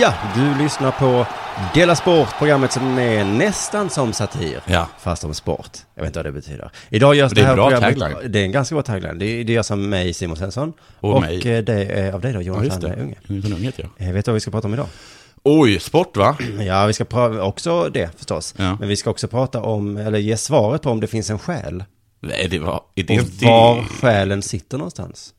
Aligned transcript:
Ja, 0.00 0.14
du 0.34 0.54
lyssnar 0.62 0.90
på 0.90 1.26
Dela 1.74 1.96
Sport, 1.96 2.28
programmet 2.38 2.72
som 2.72 2.98
är 2.98 3.24
nästan 3.24 3.90
som 3.90 4.12
satir. 4.12 4.60
Ja. 4.66 4.88
Fast 5.00 5.24
om 5.24 5.34
sport. 5.34 5.70
Jag 5.94 6.02
vet 6.02 6.08
inte 6.08 6.18
vad 6.18 6.26
det 6.26 6.32
betyder. 6.32 6.70
Idag 6.88 7.14
görs 7.14 7.32
Det 7.32 7.40
det, 7.40 7.46
här 7.46 7.54
bra 7.54 7.70
programmet, 7.70 7.98
tagline. 7.98 8.32
Det 8.32 8.38
är 8.40 8.44
en 8.44 8.52
ganska 8.52 8.74
bra 8.74 8.82
tagline. 8.82 9.18
Det, 9.18 9.44
det 9.44 9.52
görs 9.52 9.70
av 9.70 9.78
mig, 9.78 10.14
Simon 10.14 10.36
Svensson. 10.36 10.72
Och 11.00 11.20
mig. 11.20 11.56
eh, 11.56 11.62
det 11.64 11.84
är 11.84 12.12
av 12.12 12.20
dig 12.20 12.32
då, 12.32 12.42
Ja, 12.42 12.54
Sandberg 12.70 12.96
det. 12.96 13.02
Unge. 13.02 13.14
Unge. 13.28 13.46
Unge 13.46 13.56
heter 13.64 13.88
jag. 13.98 14.08
Eh, 14.08 14.14
Vet 14.14 14.24
du 14.24 14.30
vad 14.30 14.34
vi 14.34 14.40
ska 14.40 14.50
prata 14.50 14.66
om 14.68 14.74
idag? 14.74 14.86
Oj, 15.42 15.80
sport 15.80 16.16
va? 16.16 16.36
Ja, 16.66 16.86
vi 16.86 16.92
ska 16.92 17.04
prata 17.04 17.42
också 17.42 17.88
det 17.88 18.10
förstås. 18.18 18.54
Ja. 18.56 18.76
Men 18.80 18.88
vi 18.88 18.96
ska 18.96 19.10
också 19.10 19.28
prata 19.28 19.62
om, 19.62 19.96
eller 19.96 20.18
ge 20.18 20.36
svaret 20.36 20.82
på 20.82 20.90
om 20.90 21.00
det 21.00 21.06
finns 21.06 21.30
en 21.30 21.38
själ. 21.38 21.84
Nej, 22.20 22.48
det 22.50 22.58
var... 22.58 22.80
Det, 22.94 23.20
Och 23.20 23.26
var 23.42 23.84
själen 24.00 24.42
sitter 24.42 24.78
någonstans. 24.78 25.34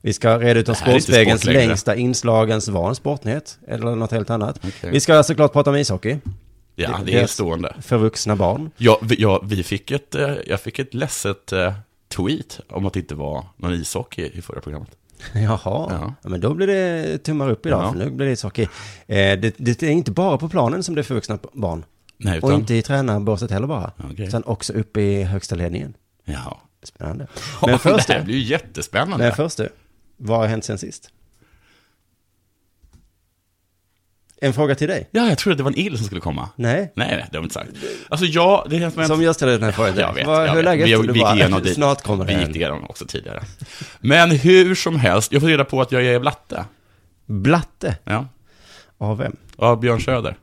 Vi 0.00 0.12
ska 0.12 0.38
reda 0.38 0.60
ut 0.60 0.68
om 0.68 0.74
Sportspegelns 0.74 1.44
längsta 1.44 1.96
inslagens 1.96 2.68
var 2.68 2.88
en 2.88 2.94
sportnyhet. 2.94 3.58
Eller 3.68 3.94
något 3.94 4.12
helt 4.12 4.30
annat. 4.30 4.58
Okej. 4.58 4.90
Vi 4.90 5.00
ska 5.00 5.22
såklart 5.22 5.52
prata 5.52 5.70
om 5.70 5.76
ishockey. 5.76 6.16
ja, 6.74 7.00
det 7.06 7.14
är 7.18 7.26
stående. 7.26 7.74
För 7.80 7.98
vuxna 7.98 8.36
barn. 8.36 8.70
Ja, 8.76 8.98
vi, 9.02 9.16
ja, 9.18 9.40
vi 9.44 9.62
fick 9.62 9.90
ett, 9.90 10.14
eh, 10.14 10.30
jag 10.46 10.60
fick 10.60 10.78
ett 10.78 10.94
ledset 10.94 11.52
eh, 11.52 11.72
tweet 12.08 12.60
om 12.68 12.86
att 12.86 12.92
det 12.92 13.00
inte 13.00 13.14
var 13.14 13.44
någon 13.56 13.74
ishockey 13.74 14.30
i 14.34 14.42
förra 14.42 14.60
programmet. 14.60 14.88
Jaha, 15.34 15.58
Ja. 15.64 16.14
ja. 16.22 16.28
men 16.30 16.40
då 16.40 16.54
blir 16.54 16.66
det 16.66 17.18
tummar 17.18 17.50
upp 17.50 17.66
idag, 17.66 17.82
Ja. 17.84 17.92
för 17.92 17.98
nu 17.98 18.10
blir 18.10 18.26
det 18.26 18.32
ishockey. 18.32 18.62
Eh, 18.62 18.68
det, 19.38 19.54
det 19.58 19.82
är 19.82 19.90
inte 19.90 20.10
bara 20.10 20.38
på 20.38 20.48
planen 20.48 20.82
som 20.82 20.94
det 20.94 21.00
är 21.00 21.02
för 21.02 21.14
vuxna 21.14 21.38
barn. 21.52 21.84
Nej, 22.16 22.40
Och 22.40 22.48
utan... 22.48 22.60
inte 22.60 22.74
i 22.74 22.82
tränarbåset 22.82 23.50
heller 23.50 23.66
bara. 23.66 23.90
Okej. 24.12 24.26
Utan 24.26 24.44
också 24.44 24.72
uppe 24.72 25.00
i 25.00 25.22
högsta 25.22 25.54
ledningen. 25.54 25.94
Jaha. 26.24 26.56
Spännande. 26.82 27.26
Men 27.66 27.78
först, 27.78 28.06
det 28.06 28.12
här 28.14 28.22
blir 28.24 28.34
ju 28.34 28.42
jättespännande. 28.42 29.24
men 29.24 29.34
först 29.36 29.56
du, 29.56 29.68
vad 30.18 30.38
har 30.38 30.46
hänt 30.46 30.64
sen 30.64 30.78
sist? 30.78 31.10
En 34.40 34.52
fråga 34.52 34.74
till 34.74 34.88
dig. 34.88 35.08
Ja, 35.10 35.28
jag 35.28 35.38
trodde 35.38 35.56
det 35.56 35.62
var 35.62 35.70
en 35.70 35.78
ill 35.78 35.96
som 35.96 36.06
skulle 36.06 36.20
komma. 36.20 36.48
Nej. 36.56 36.92
Nej, 36.96 37.08
nej, 37.16 37.26
det 37.30 37.36
har 37.36 37.42
vi 37.42 37.44
inte 37.44 37.54
sagt. 37.54 37.70
Alltså, 38.08 38.26
ja, 38.26 38.66
det 38.70 38.76
är 38.76 38.90
som 38.90 39.04
Som 39.06 39.22
jag 39.22 39.34
ställer 39.34 39.52
den 39.52 39.62
här 39.62 39.72
frågan 39.72 39.96
Jag 39.96 40.14
vet, 40.14 40.26
Vad- 40.26 40.42
jag 40.42 40.48
Hur 40.48 40.56
vet. 40.56 40.64
läget? 40.64 40.86
Vi, 40.86 40.92
Du 41.06 41.12
vi 41.12 41.18
gick 41.18 41.34
igenom 41.34 41.62
det. 41.62 41.74
Snart 41.74 42.02
kommer 42.02 42.24
det 42.24 42.32
Vi 42.34 42.38
gick 42.40 42.48
en. 42.48 42.56
igenom 42.56 42.84
också 42.84 43.04
tidigare. 43.06 43.42
Men 44.00 44.30
hur 44.30 44.74
som 44.74 44.96
helst, 44.96 45.32
jag 45.32 45.40
får 45.42 45.48
reda 45.48 45.64
på 45.64 45.80
att 45.80 45.92
jag 45.92 46.04
är 46.06 46.20
blatte. 46.20 46.64
Blatte. 47.26 47.96
Ja. 48.04 48.26
Av 48.98 49.18
vem? 49.18 49.36
Av 49.56 49.80
Björn 49.80 50.00
Söder. 50.00 50.36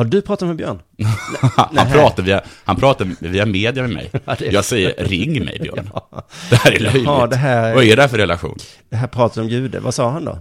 Har 0.00 0.04
du 0.04 0.22
pratat 0.22 0.48
med 0.48 0.56
Björn? 0.56 0.78
Han 1.76 1.90
pratar, 1.92 2.22
via, 2.22 2.40
han 2.64 2.76
pratar 2.76 3.08
via 3.20 3.46
media 3.46 3.82
med 3.82 3.90
mig. 3.92 4.10
Jag 4.50 4.64
säger 4.64 4.94
ring 5.04 5.44
mig 5.44 5.58
Björn. 5.62 5.90
Det 6.50 6.56
här 6.56 6.72
är 6.72 6.78
löjligt. 6.80 7.04
Ja, 7.04 7.26
det 7.26 7.36
här- 7.36 7.74
Vad 7.74 7.84
är 7.84 7.96
det 7.96 8.02
här 8.02 8.08
för 8.08 8.18
relation? 8.18 8.58
Det 8.90 8.96
här 8.96 9.06
pratet 9.06 9.38
om 9.38 9.48
jude, 9.48 9.80
vad 9.80 9.94
sa 9.94 10.10
han 10.10 10.24
då? 10.24 10.38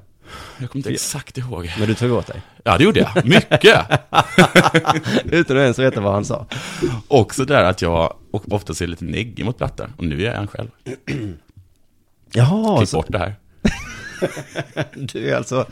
Jag 0.57 0.69
kommer 0.71 0.79
inte 0.79 0.89
exakt 0.89 1.37
ihåg. 1.37 1.71
Men 1.79 1.87
du 1.87 1.93
tog 1.95 2.11
åt 2.11 2.27
dig? 2.27 2.41
Ja, 2.63 2.77
det 2.77 2.83
gjorde 2.83 2.99
jag. 2.99 3.25
Mycket. 3.25 3.79
Utan 5.25 5.57
att 5.57 5.61
ens 5.61 5.79
veta 5.79 6.01
vad 6.01 6.13
han 6.13 6.25
sa. 6.25 6.45
Också 7.07 7.45
där 7.45 7.63
att 7.63 7.81
jag 7.81 8.13
ofta 8.29 8.73
ser 8.73 8.87
lite 8.87 9.05
neggig 9.05 9.45
mot 9.45 9.57
blattar. 9.57 9.89
Och 9.97 10.03
nu 10.03 10.21
är 10.21 10.25
jag 10.25 10.35
en 10.35 10.47
själv. 10.47 10.67
Jaha, 12.33 12.77
Klipp 12.77 12.89
så 12.89 12.97
bort 12.97 13.05
det 13.09 13.17
här. 13.19 13.35
du 14.93 15.29
är 15.29 15.35
alltså 15.35 15.65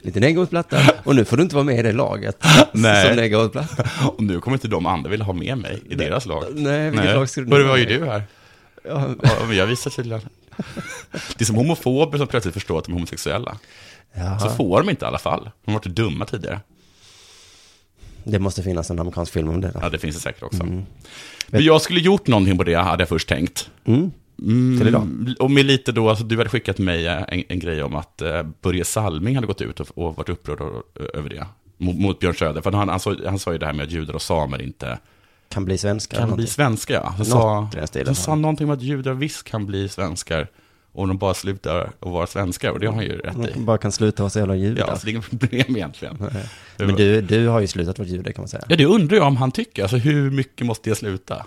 lite 0.00 0.20
negg 0.20 0.38
åt 0.38 0.50
Blatta 0.50 0.80
och 1.04 1.16
nu 1.16 1.24
får 1.24 1.36
du 1.36 1.42
inte 1.42 1.54
vara 1.54 1.64
med 1.64 1.78
i 1.78 1.82
det 1.82 1.92
laget 1.92 2.44
Nej. 2.72 3.06
som 3.06 3.16
negg 3.16 3.36
åt. 3.36 3.56
Och 4.16 4.22
nu 4.22 4.40
kommer 4.40 4.56
inte 4.56 4.68
de 4.68 4.86
andra 4.86 5.10
vilja 5.10 5.24
ha 5.24 5.32
med 5.32 5.58
mig 5.58 5.82
i 5.88 5.94
deras 5.94 6.26
lag. 6.26 6.44
Nej, 6.54 6.90
vilket 6.90 7.14
lag 7.14 7.28
skulle 7.28 7.56
du 7.56 7.62
är 7.64 7.72
med 7.72 7.80
i? 7.80 7.84
du 7.84 8.04
här? 8.04 8.22
Ja, 8.84 9.08
men 9.48 9.56
jag 9.56 9.66
visar 9.66 9.90
tydligen. 9.90 10.20
Det 11.36 11.40
är 11.40 11.44
som 11.44 11.56
homofober 11.56 12.18
som 12.18 12.26
plötsligt 12.26 12.54
förstår 12.54 12.78
att 12.78 12.84
de 12.84 12.92
är 12.92 12.94
homosexuella. 12.94 13.58
Jaha. 14.14 14.38
Så 14.38 14.50
får 14.50 14.80
de 14.80 14.90
inte 14.90 15.04
i 15.04 15.08
alla 15.08 15.18
fall. 15.18 15.50
De 15.64 15.70
har 15.70 15.78
varit 15.78 15.84
dumma 15.96 16.26
tidigare. 16.26 16.60
Det 18.24 18.38
måste 18.38 18.62
finnas 18.62 18.90
en 18.90 18.98
amerikansk 18.98 19.32
film 19.32 19.48
om 19.48 19.60
det. 19.60 19.70
Då. 19.70 19.80
Ja, 19.82 19.88
det 19.88 19.98
finns 19.98 20.16
det 20.16 20.22
säkert 20.22 20.42
också. 20.42 20.64
Men 21.46 21.64
jag 21.64 21.82
skulle 21.82 22.00
gjort 22.00 22.26
någonting 22.26 22.58
på 22.58 22.64
det, 22.64 22.74
hade 22.74 23.02
jag 23.02 23.08
först 23.08 23.28
tänkt. 23.28 23.70
Mm. 23.84 24.10
Mm, 24.42 24.78
Till 24.78 24.88
idag? 24.88 25.08
Och 25.38 25.50
med 25.50 25.66
lite 25.66 25.92
då, 25.92 26.08
alltså 26.08 26.24
du 26.24 26.36
hade 26.38 26.50
skickat 26.50 26.78
mig 26.78 27.06
en, 27.06 27.42
en 27.48 27.58
grej 27.58 27.82
om 27.82 27.94
att 27.94 28.22
eh, 28.22 28.42
Börje 28.62 28.84
Salming 28.84 29.34
hade 29.34 29.46
gått 29.46 29.60
ut 29.60 29.80
och, 29.80 29.88
och 29.98 30.16
varit 30.16 30.28
upprörd 30.28 30.60
över 31.14 31.30
det. 31.30 31.46
Mot, 31.78 31.96
mot 31.96 32.18
Björn 32.18 32.34
Söder. 32.34 32.60
För 32.60 32.72
han, 32.72 32.88
han, 32.88 33.00
sa, 33.00 33.16
han 33.26 33.38
sa 33.38 33.52
ju 33.52 33.58
det 33.58 33.66
här 33.66 33.72
med 33.72 33.84
att 33.86 33.92
judar 33.92 34.14
och 34.14 34.22
samer 34.22 34.62
inte 34.62 34.98
Kan 35.48 35.64
bli 35.64 35.78
svenska. 35.78 36.16
kan 36.16 36.24
bli 36.26 36.30
någonting. 36.30 36.46
svenska. 36.46 36.92
Ja. 36.94 37.14
Han, 37.16 37.26
sa, 37.26 37.68
han 38.06 38.14
sa 38.14 38.34
någonting 38.34 38.66
om 38.66 38.70
att 38.72 38.82
judar 38.82 39.12
visst 39.14 39.44
kan 39.44 39.66
bli 39.66 39.88
svenskar. 39.88 40.48
Och 40.92 41.08
de 41.08 41.18
bara 41.18 41.34
slutar 41.34 41.78
att 42.00 42.10
vara 42.10 42.26
svenskar. 42.26 42.70
Och 42.70 42.80
det 42.80 42.86
har 42.86 42.94
han 42.94 43.04
ju 43.04 43.18
rätt 43.18 43.34
i. 43.36 43.38
Man 43.56 43.64
bara 43.64 43.78
kan 43.78 43.92
sluta 43.92 44.22
vara 44.22 44.30
så 44.30 44.38
jävla 44.38 44.54
judar. 44.56 44.84
Ja, 44.88 44.96
så 44.98 45.04
det 45.06 45.10
är 45.10 45.12
inget 45.12 45.30
problem 45.30 45.76
egentligen. 45.76 46.16
Men 46.76 46.94
du, 46.94 47.20
du 47.20 47.46
har 47.46 47.60
ju 47.60 47.66
slutat 47.66 47.98
vara 47.98 48.08
jude 48.08 48.32
kan 48.32 48.42
man 48.42 48.48
säga. 48.48 48.62
Ja, 48.68 48.76
det 48.76 48.86
undrar 48.86 49.16
jag 49.16 49.26
om 49.26 49.36
han 49.36 49.50
tycker. 49.52 49.82
Alltså 49.82 49.96
hur 49.96 50.30
mycket 50.30 50.66
måste 50.66 50.90
jag 50.90 50.96
sluta? 50.96 51.46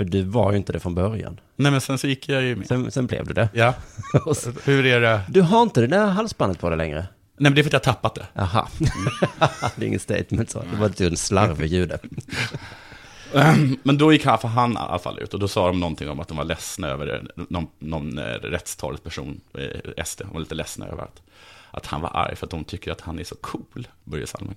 För 0.00 0.04
du 0.04 0.22
var 0.22 0.50
ju 0.52 0.56
inte 0.56 0.72
det 0.72 0.80
från 0.80 0.94
början. 0.94 1.40
Nej, 1.56 1.72
men 1.72 1.80
sen 1.80 1.98
så 1.98 2.06
gick 2.06 2.28
jag 2.28 2.42
ju 2.42 2.56
med. 2.56 2.66
Sen, 2.66 2.90
sen 2.90 3.06
blev 3.06 3.26
du 3.26 3.34
det. 3.34 3.48
Ja, 3.54 3.74
så- 4.34 4.52
hur 4.64 4.86
är 4.86 5.00
det? 5.00 5.20
Du 5.28 5.40
har 5.40 5.62
inte 5.62 5.80
det 5.80 5.86
där 5.86 6.06
halsbandet 6.06 6.60
på 6.60 6.68
dig 6.68 6.78
längre? 6.78 6.98
Nej, 6.98 7.06
men 7.36 7.54
det 7.54 7.60
är 7.60 7.62
för 7.62 7.68
att 7.68 7.72
jag 7.72 7.92
har 7.92 7.94
tappat 7.94 8.14
det. 8.14 8.26
Jaha. 8.34 8.68
det 9.76 9.84
är 9.84 9.88
inget 9.88 10.02
statement 10.02 10.50
så. 10.50 10.62
Det 10.70 10.76
var 10.76 11.02
är 11.02 11.10
en 11.10 11.16
slarvig 11.16 11.72
jude. 11.72 11.98
Men 13.82 13.98
då 13.98 14.12
gick 14.12 14.24
han, 14.24 14.38
för 14.38 14.48
han 14.48 14.72
i 14.72 14.76
alla 14.76 14.98
fall 14.98 15.18
ut, 15.18 15.34
och 15.34 15.40
då 15.40 15.48
sa 15.48 15.66
de 15.66 15.80
någonting 15.80 16.10
om 16.10 16.20
att 16.20 16.28
de 16.28 16.36
var 16.36 16.44
ledsna 16.44 16.88
över. 16.88 17.26
Någon, 17.48 17.66
någon 17.78 18.18
eh, 18.18 18.24
rättstalesperson, 18.24 19.40
eh, 19.54 20.04
SD, 20.04 20.22
var 20.32 20.40
lite 20.40 20.54
ledsna 20.54 20.86
över 20.86 21.02
att, 21.02 21.22
att 21.70 21.86
han 21.86 22.00
var 22.00 22.10
arg 22.16 22.36
för 22.36 22.46
att 22.46 22.50
de 22.50 22.64
tycker 22.64 22.92
att 22.92 23.00
han 23.00 23.18
är 23.18 23.24
så 23.24 23.34
cool, 23.34 23.88
Börje 24.04 24.26
Salming. 24.26 24.56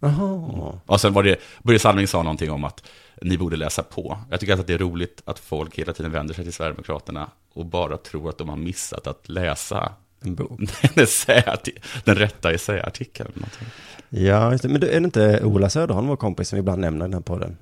Jaha. 0.00 0.80
Och 0.86 1.00
sen 1.00 1.12
var 1.12 1.22
det, 1.22 1.36
Börje 1.62 1.78
Salming 1.78 2.06
sa 2.06 2.22
någonting 2.22 2.50
om 2.50 2.64
att 2.64 2.82
ni 3.20 3.38
borde 3.38 3.56
läsa 3.56 3.82
på. 3.82 4.18
Jag 4.30 4.40
tycker 4.40 4.52
att 4.52 4.66
det 4.66 4.74
är 4.74 4.78
roligt 4.78 5.22
att 5.24 5.38
folk 5.38 5.78
hela 5.78 5.92
tiden 5.92 6.12
vänder 6.12 6.34
sig 6.34 6.44
till 6.44 6.52
Sverigedemokraterna 6.52 7.30
och 7.52 7.66
bara 7.66 7.96
tror 7.96 8.28
att 8.28 8.38
de 8.38 8.48
har 8.48 8.56
missat 8.56 9.06
att 9.06 9.28
läsa 9.28 9.92
En 10.20 10.34
bok. 10.34 10.60
den, 10.94 11.06
den 12.04 12.14
rätta 12.14 12.52
essäartikeln. 12.52 13.46
Ja, 14.08 14.52
just 14.52 14.62
det. 14.62 14.68
Men 14.68 14.80
du, 14.80 14.86
är 14.88 15.00
det 15.00 15.04
inte 15.04 15.44
Ola 15.44 15.70
Söderholm, 15.70 16.06
vår 16.06 16.16
kompis, 16.16 16.48
som 16.48 16.56
vi 16.56 16.60
ibland 16.60 16.80
nämner 16.80 17.04
i 17.04 17.08
den 17.08 17.14
här 17.14 17.20
podden? 17.20 17.56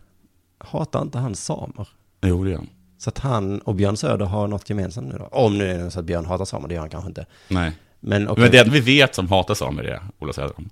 Hatar 0.58 1.02
inte 1.02 1.18
han 1.18 1.34
samer? 1.34 1.88
Jo, 2.20 2.44
det 2.44 2.52
är 2.52 2.56
han. 2.56 2.68
Så 2.98 3.10
att 3.10 3.18
han 3.18 3.58
och 3.58 3.74
Björn 3.74 3.96
Söder 3.96 4.26
har 4.26 4.48
något 4.48 4.70
gemensamt 4.70 5.08
nu 5.12 5.18
då? 5.18 5.24
Om 5.24 5.58
nu 5.58 5.70
är 5.70 5.78
det 5.78 5.90
så 5.90 6.00
att 6.00 6.06
Björn 6.06 6.26
hatar 6.26 6.44
samer, 6.44 6.68
det 6.68 6.74
gör 6.74 6.80
han 6.80 6.90
kanske 6.90 7.08
inte. 7.08 7.26
Nej. 7.48 7.72
Men 8.00 8.28
okej, 8.28 8.42
Men 8.42 8.52
det 8.52 8.58
enda 8.58 8.72
vi 8.72 8.80
vet 8.80 9.14
som 9.14 9.28
hatar 9.28 9.54
samer 9.54 9.84
är 9.84 10.02
Ola 10.18 10.32
Söderholm. 10.32 10.70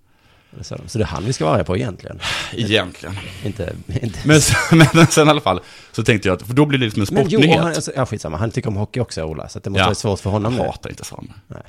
Så, 0.63 0.77
så 0.87 0.99
det 0.99 1.05
är 1.05 1.09
han 1.09 1.25
vi 1.25 1.33
ska 1.33 1.45
vara 1.45 1.55
arga 1.55 1.65
på 1.65 1.77
egentligen? 1.77 2.21
Egentligen. 2.53 3.17
Inte, 3.45 3.73
inte. 4.03 4.19
Men 4.25 4.41
sen, 4.41 4.79
men 4.95 5.07
sen 5.07 5.27
i 5.27 5.31
alla 5.31 5.41
fall 5.41 5.61
så 5.93 6.03
tänkte 6.03 6.29
jag 6.29 6.37
att, 6.37 6.47
för 6.47 6.55
då 6.55 6.67
blir 6.67 6.79
det 6.79 6.85
liksom 6.85 7.03
en 7.03 7.09
Men 7.15 7.25
jo, 7.29 7.39
sportnyhet. 7.39 7.59
han, 7.61 7.69
alltså, 7.75 7.93
ja 7.97 8.07
skitsamma, 8.07 8.37
han 8.37 8.51
tycker 8.51 8.69
om 8.69 8.77
hockey 8.77 9.01
också 9.01 9.23
Ola, 9.25 9.49
så 9.49 9.59
att 9.59 9.65
det 9.65 9.71
måste 9.71 9.81
Ja. 9.83 9.87
vara 9.87 9.95
svårt 9.95 10.21
för 10.21 10.31
honom 10.31 10.55
nu. 10.55 10.63
hatar 10.63 10.91
inte 10.91 11.05
samer. 11.05 11.33
Nej. 11.47 11.63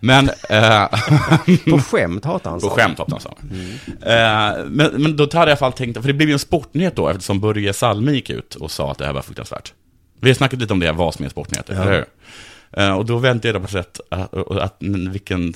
Men, 0.00 0.30
eh, 0.48 0.86
På 1.70 1.78
skämt 1.80 2.24
hatar 2.24 2.50
han 2.50 2.60
på 2.60 2.68
samer. 2.68 2.82
skämt 2.82 2.98
hatar 2.98 3.12
han 3.12 3.20
samer. 3.20 4.60
Eh, 4.60 4.64
men, 4.66 5.02
men 5.02 5.16
då 5.16 5.24
hade 5.24 5.34
jag 5.36 5.46
i 5.46 5.50
alla 5.50 5.56
fall 5.56 5.72
tänkt, 5.72 6.00
för 6.00 6.06
det 6.06 6.12
blev 6.14 6.28
ju 6.28 6.32
en 6.32 6.38
sportnyhet 6.38 6.96
då, 6.96 7.08
eftersom 7.08 7.40
Börje 7.40 7.72
Salming 7.72 8.14
gick 8.14 8.30
ut 8.30 8.54
och 8.54 8.70
sa 8.70 8.90
att 8.90 8.98
det 8.98 9.06
här 9.06 9.12
var 9.12 9.22
fruktansvärt. 9.22 9.72
Vi 10.20 10.28
har 10.30 10.34
snackat 10.34 10.60
lite 10.60 10.72
om 10.72 10.80
det, 10.80 10.92
vad 10.92 11.14
som 11.14 11.24
är 11.24 11.28
sportnyheter, 11.28 11.74
Ja. 11.74 11.82
eller 11.82 11.92
hur? 11.92 12.04
Eh, 12.82 12.92
och 12.92 13.06
då 13.06 13.16
väntade 13.16 13.54
jag 13.54 13.62
på 13.62 13.68
sätt 13.68 14.00
att, 14.10 14.34
att, 14.50 14.76
vilken 15.10 15.54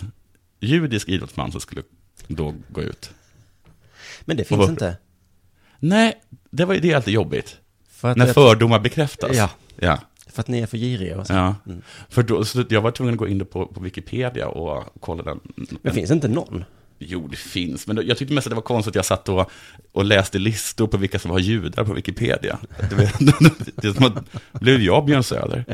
judisk 0.61 1.09
idrottsman 1.09 1.53
som 1.53 1.61
skulle 1.61 1.83
då 2.27 2.55
gå 2.69 2.83
ut. 2.83 3.11
Men 4.21 4.37
det 4.37 4.45
finns 4.45 4.69
inte. 4.69 4.97
Nej, 5.79 6.21
det, 6.51 6.65
var, 6.65 6.75
det 6.75 6.91
är 6.91 6.97
alltid 6.97 7.15
jobbigt. 7.15 7.57
För 7.89 8.15
När 8.15 8.27
det- 8.27 8.35
fördomar 8.35 8.79
bekräftas. 8.79 9.37
Ja. 9.37 9.51
ja. 9.77 9.99
för 10.27 10.41
att 10.41 10.49
ni 10.49 10.61
är 10.61 10.67
för 10.67 10.79
giriga 10.79 11.21
och 11.21 11.27
så. 11.27 11.33
Ja, 11.33 11.55
för 12.09 12.23
då, 12.23 12.45
så 12.45 12.65
jag 12.69 12.81
var 12.81 12.91
tvungen 12.91 13.15
att 13.15 13.19
gå 13.19 13.29
in 13.29 13.47
på, 13.47 13.67
på 13.67 13.81
Wikipedia 13.81 14.49
och 14.49 14.85
kolla 15.01 15.23
den. 15.23 15.41
Men 15.83 15.95
finns 15.95 16.11
inte 16.11 16.29
någon? 16.29 16.65
Jo, 16.99 17.29
det 17.29 17.37
finns, 17.37 17.87
men 17.87 18.07
jag 18.07 18.19
tyckte 18.19 18.35
mest 18.35 18.47
att 18.47 18.51
det 18.51 18.55
var 18.55 18.63
konstigt 18.63 18.93
att 18.93 18.95
jag 18.95 19.05
satt 19.05 19.29
och, 19.29 19.51
och 19.93 20.05
läste 20.05 20.39
listor 20.39 20.87
på 20.87 20.97
vilka 20.97 21.19
som 21.19 21.31
var 21.31 21.39
judar 21.39 21.85
på 21.85 21.93
Wikipedia. 21.93 22.59
Det, 23.77 23.89
är 23.89 23.93
som 23.93 24.05
att, 24.05 24.61
blev 24.61 24.81
jag 24.81 25.05
Björn 25.05 25.23
Söder? 25.23 25.65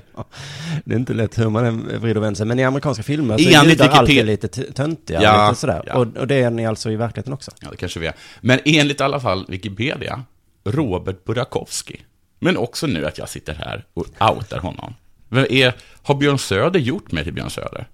Det 0.85 0.95
är 0.95 0.99
inte 0.99 1.15
lätt 1.15 1.39
hur 1.39 1.49
man 1.49 1.65
än 1.65 2.01
vrider 2.01 2.17
och 2.17 2.23
vänder 2.23 2.37
sig. 2.37 2.47
Men 2.47 2.59
i 2.59 2.65
amerikanska 2.65 3.03
filmer 3.03 3.39
så 3.39 3.49
är 3.49 3.65
judar 3.65 3.89
alltid 3.89 4.27
lite 4.27 4.49
töntiga. 4.49 5.23
Ja, 5.23 5.49
lite 5.49 5.61
sådär. 5.61 5.83
ja. 5.87 5.95
Och, 5.95 6.17
och 6.17 6.27
det 6.27 6.35
är 6.35 6.51
ni 6.51 6.67
alltså 6.67 6.91
i 6.91 6.97
verkligheten 6.97 7.33
också? 7.33 7.51
Ja, 7.61 7.71
det 7.71 7.77
kanske 7.77 8.01
vi 8.01 8.07
är. 8.07 8.15
Men 8.41 8.59
enligt 8.65 9.01
i 9.01 9.03
alla 9.03 9.21
fall 9.21 9.47
Wikipedia, 9.49 10.25
Robert 10.65 11.25
Burakovsky. 11.25 11.97
Men 12.39 12.57
också 12.57 12.87
nu 12.87 13.07
att 13.07 13.19
jag 13.19 13.29
sitter 13.29 13.55
här 13.55 13.85
och 13.95 14.07
outar 14.21 14.59
honom. 14.59 14.95
Vem 15.29 15.47
är, 15.51 15.75
har 16.03 16.15
Björn 16.15 16.39
Söder 16.39 16.81
gjort 16.81 17.13
mig 17.13 17.25
till 17.25 17.33
Björn 17.33 17.51
Söder? 17.51 17.89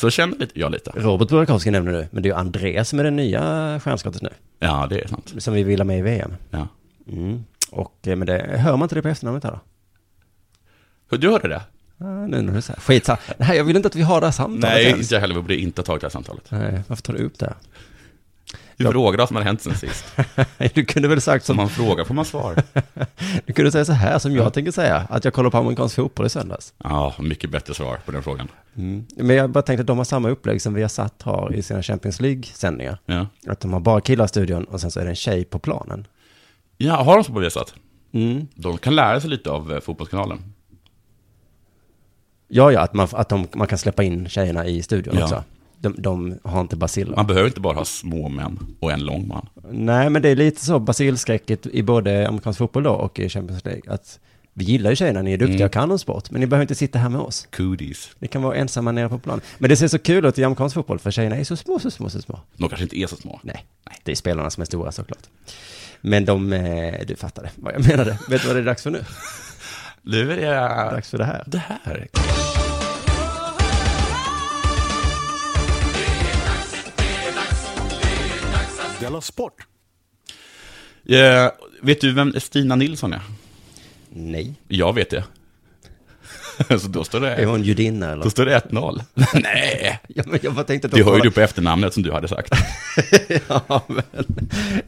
Så 0.00 0.10
känner 0.10 0.48
jag 0.54 0.72
lite. 0.72 0.90
Robert 0.94 1.28
Burakovsky 1.28 1.70
nämner 1.70 1.92
du, 1.92 2.08
men 2.10 2.22
det 2.22 2.28
är 2.28 2.30
ju 2.30 2.36
André 2.38 2.84
som 2.84 2.98
är 3.00 3.04
det 3.04 3.10
nya 3.10 3.80
stjärnskottet 3.84 4.22
nu. 4.22 4.28
Ja, 4.58 4.86
det 4.90 5.00
är 5.00 5.08
sant. 5.08 5.34
Som 5.38 5.54
vi 5.54 5.62
vill 5.62 5.80
ha 5.80 5.84
med 5.84 5.98
i 5.98 6.02
VM. 6.02 6.32
Ja. 6.50 6.68
Mm. 7.12 7.44
Och, 7.70 7.94
eh, 8.06 8.16
men 8.16 8.26
det, 8.26 8.56
hör 8.58 8.72
man 8.72 8.82
inte 8.82 8.94
det 8.94 9.02
på 9.02 9.08
efternamnet 9.08 9.44
här 9.44 9.50
då? 9.50 9.60
Hur 11.10 11.18
Du 11.18 11.30
hörde 11.30 11.48
det? 11.48 11.62
Ja, 11.96 12.26
nu 12.26 12.42
när 12.42 12.52
du 12.54 12.62
säger 12.62 12.80
Skit 12.80 13.06
så- 13.06 13.16
Nej, 13.38 13.56
jag 13.56 13.64
vill 13.64 13.76
inte 13.76 13.86
att 13.88 13.96
vi 13.96 14.02
har 14.02 14.20
det 14.20 14.26
här 14.26 14.32
samtalet 14.32 14.62
Nej, 14.74 14.86
ens. 14.86 15.10
jag 15.12 15.20
heller. 15.20 15.34
Vi 15.34 15.40
borde 15.42 15.56
inte 15.56 15.80
ha 15.80 15.84
tagit 15.86 16.00
det 16.00 16.04
här 16.06 16.10
samtalet. 16.10 16.50
Nej, 16.50 16.80
varför 16.86 17.02
tar 17.02 17.12
du 17.14 17.24
upp 17.24 17.38
det? 17.38 17.54
Vi 18.80 18.84
Ja. 18.86 18.90
frågade 18.92 19.22
vad 19.22 19.28
som 19.28 19.36
hade 19.36 19.46
hänt 19.46 19.62
sen 19.62 19.74
sist. 19.74 20.04
Du 20.74 20.84
kunde 20.84 21.08
väl 21.08 21.20
sagt 21.20 21.44
Som 21.44 21.52
som, 21.52 21.56
man 21.56 21.68
frågar 21.68 22.04
får 22.04 22.14
man 22.14 22.24
svar. 22.24 22.62
du 23.46 23.52
kunde 23.52 23.72
säga 23.72 23.84
så 23.84 23.92
här 23.92 24.18
som 24.18 24.32
jag 24.34 24.52
tänker 24.54 24.72
säga, 24.72 25.06
att 25.10 25.24
jag 25.24 25.34
kollar 25.34 25.50
på 25.50 25.58
amerikansk 25.58 25.96
fotboll 25.96 26.26
i 26.26 26.28
söndags. 26.28 26.74
Ja, 26.78 27.14
mycket 27.18 27.50
bättre 27.50 27.74
svar 27.74 27.98
på 28.06 28.12
den 28.12 28.22
frågan. 28.22 28.48
Mm. 28.76 29.06
Men 29.16 29.36
jag 29.36 29.50
bara 29.50 29.62
tänkte 29.62 29.80
att 29.80 29.86
de 29.86 29.98
har 29.98 30.04
samma 30.04 30.28
upplägg 30.28 30.62
som 30.62 30.74
Viasat 30.74 31.22
har 31.22 31.52
i 31.54 31.62
sina 31.62 31.82
Champions 31.82 32.20
League-sändningar. 32.20 32.98
Ja. 33.06 33.26
Att 33.46 33.60
de 33.60 33.72
har 33.72 33.80
bara 33.80 34.00
killar 34.00 34.24
i 34.24 34.28
studion 34.28 34.64
och 34.64 34.80
sen 34.80 34.90
så 34.90 35.00
är 35.00 35.04
det 35.04 35.10
en 35.10 35.16
tjej 35.16 35.44
på 35.44 35.58
planen. 35.58 36.06
ja, 36.76 37.02
har 37.02 37.14
de 37.14 37.24
så 37.24 37.32
på 37.32 37.38
Viasat? 37.40 37.74
Mm. 38.12 38.46
De 38.54 38.78
kan 38.78 38.94
lära 38.94 39.20
sig 39.20 39.30
lite 39.30 39.50
av 39.50 39.72
eh, 39.72 39.80
Fotbollskanalen. 39.80 40.44
Ja, 42.48 42.72
ja, 42.72 42.80
att, 42.80 42.94
man, 42.94 43.08
att 43.12 43.28
de, 43.28 43.46
man 43.54 43.66
kan 43.66 43.78
släppa 43.78 44.02
in 44.02 44.28
tjejerna 44.28 44.66
i 44.66 44.82
studion 44.82 45.14
Ja. 45.18 45.22
också. 45.24 45.44
De, 45.82 45.94
de 45.98 46.38
har 46.44 46.60
inte 46.60 46.76
baciller. 46.76 47.16
Man 47.16 47.26
behöver 47.26 47.48
inte 47.48 47.60
bara 47.60 47.74
ha 47.74 47.84
små 47.84 48.28
män 48.28 48.58
och 48.80 48.92
en 48.92 49.00
lång 49.04 49.28
man. 49.28 49.48
Nej, 49.70 50.10
men 50.10 50.22
det 50.22 50.28
är 50.28 50.36
lite 50.36 50.64
så 50.64 50.78
basilskräcket 50.78 51.66
i 51.66 51.82
både 51.82 52.28
amerikansk 52.28 52.58
fotboll 52.58 52.82
då 52.82 52.90
och 52.90 53.18
i 53.18 53.28
Champions 53.28 53.64
League. 53.64 53.82
Att 53.94 54.18
vi 54.54 54.64
gillar 54.64 54.90
ju 54.90 54.96
tjejerna, 54.96 55.22
ni 55.22 55.32
är 55.32 55.38
duktiga 55.38 55.56
Mm. 55.56 55.66
och 55.66 55.72
kan 55.72 55.90
en 55.90 55.98
sport, 55.98 56.30
men 56.30 56.40
ni 56.40 56.46
behöver 56.46 56.62
inte 56.64 56.74
sitta 56.74 56.98
här 56.98 57.08
med 57.08 57.20
oss. 57.20 57.48
Cooties. 57.56 58.10
Ni 58.18 58.28
kan 58.28 58.42
vara 58.42 58.56
ensamma 58.56 58.92
nere 58.92 59.08
på 59.08 59.18
plan. 59.18 59.40
Men 59.58 59.70
det 59.70 59.76
ser 59.76 59.88
så 59.88 59.98
kul 59.98 60.24
ut 60.26 60.38
i 60.38 60.44
amerikansk 60.44 60.74
fotboll, 60.74 60.98
för 60.98 61.10
tjejerna 61.10 61.36
är 61.36 61.44
så 61.44 61.56
små, 61.56 61.78
så 61.78 61.90
små, 61.90 62.10
så 62.10 62.22
små. 62.22 62.40
De 62.56 62.68
kanske 62.68 62.82
inte 62.82 62.98
är 62.98 63.06
så 63.06 63.16
små. 63.16 63.40
Nej, 63.42 63.64
det 64.04 64.12
är 64.12 64.16
spelarna 64.16 64.50
som 64.50 64.60
är 64.60 64.64
stora 64.64 64.92
såklart. 64.92 65.22
Men 66.00 66.24
de, 66.24 66.52
eh, 66.52 66.94
du 67.06 67.16
fattade 67.16 67.50
vad 67.56 67.74
jag 67.74 67.86
menade. 67.88 68.18
Vet 68.28 68.42
du 68.42 68.46
vad 68.46 68.56
det 68.56 68.60
är 68.60 68.64
dags 68.66 68.82
för 68.82 68.90
nu? 68.90 69.04
Nu 70.02 70.32
är 70.32 70.36
det... 70.36 70.90
Dags 70.94 71.10
för 71.10 71.18
det 71.18 71.24
här. 71.24 71.44
Det 71.46 71.58
här. 71.84 72.08
Della 79.00 79.20
Sport! 79.20 79.66
Eh, 81.08 81.50
vet 81.82 82.00
du 82.00 82.12
vem 82.12 82.40
Stina 82.40 82.76
Nilsson 82.76 83.12
är? 83.12 83.20
Nej. 84.10 84.54
Jag 84.68 84.94
vet 84.94 85.10
det. 85.10 85.24
så 86.80 86.88
då 86.88 87.04
står 87.04 87.26
Är 87.26 87.36
det, 87.36 87.44
hon 87.46 87.62
judinna 87.62 88.12
eller? 88.12 88.24
då 88.24 88.30
står 88.30 88.46
det 88.46 88.58
1-0. 88.58 89.02
Nej, 89.34 90.00
Ja, 90.08 90.22
men 90.26 90.38
jag 90.42 90.54
bara 90.54 90.64
tänkte 90.64 90.86
att 90.88 90.94
det 90.94 91.04
hör 91.04 91.16
ju 91.16 91.20
du 91.20 91.30
på 91.30 91.40
efternamnet 91.40 91.94
som 91.94 92.02
du 92.02 92.12
hade 92.12 92.28
sagt. 92.28 92.52
Ja, 93.48 93.82
men 93.88 94.02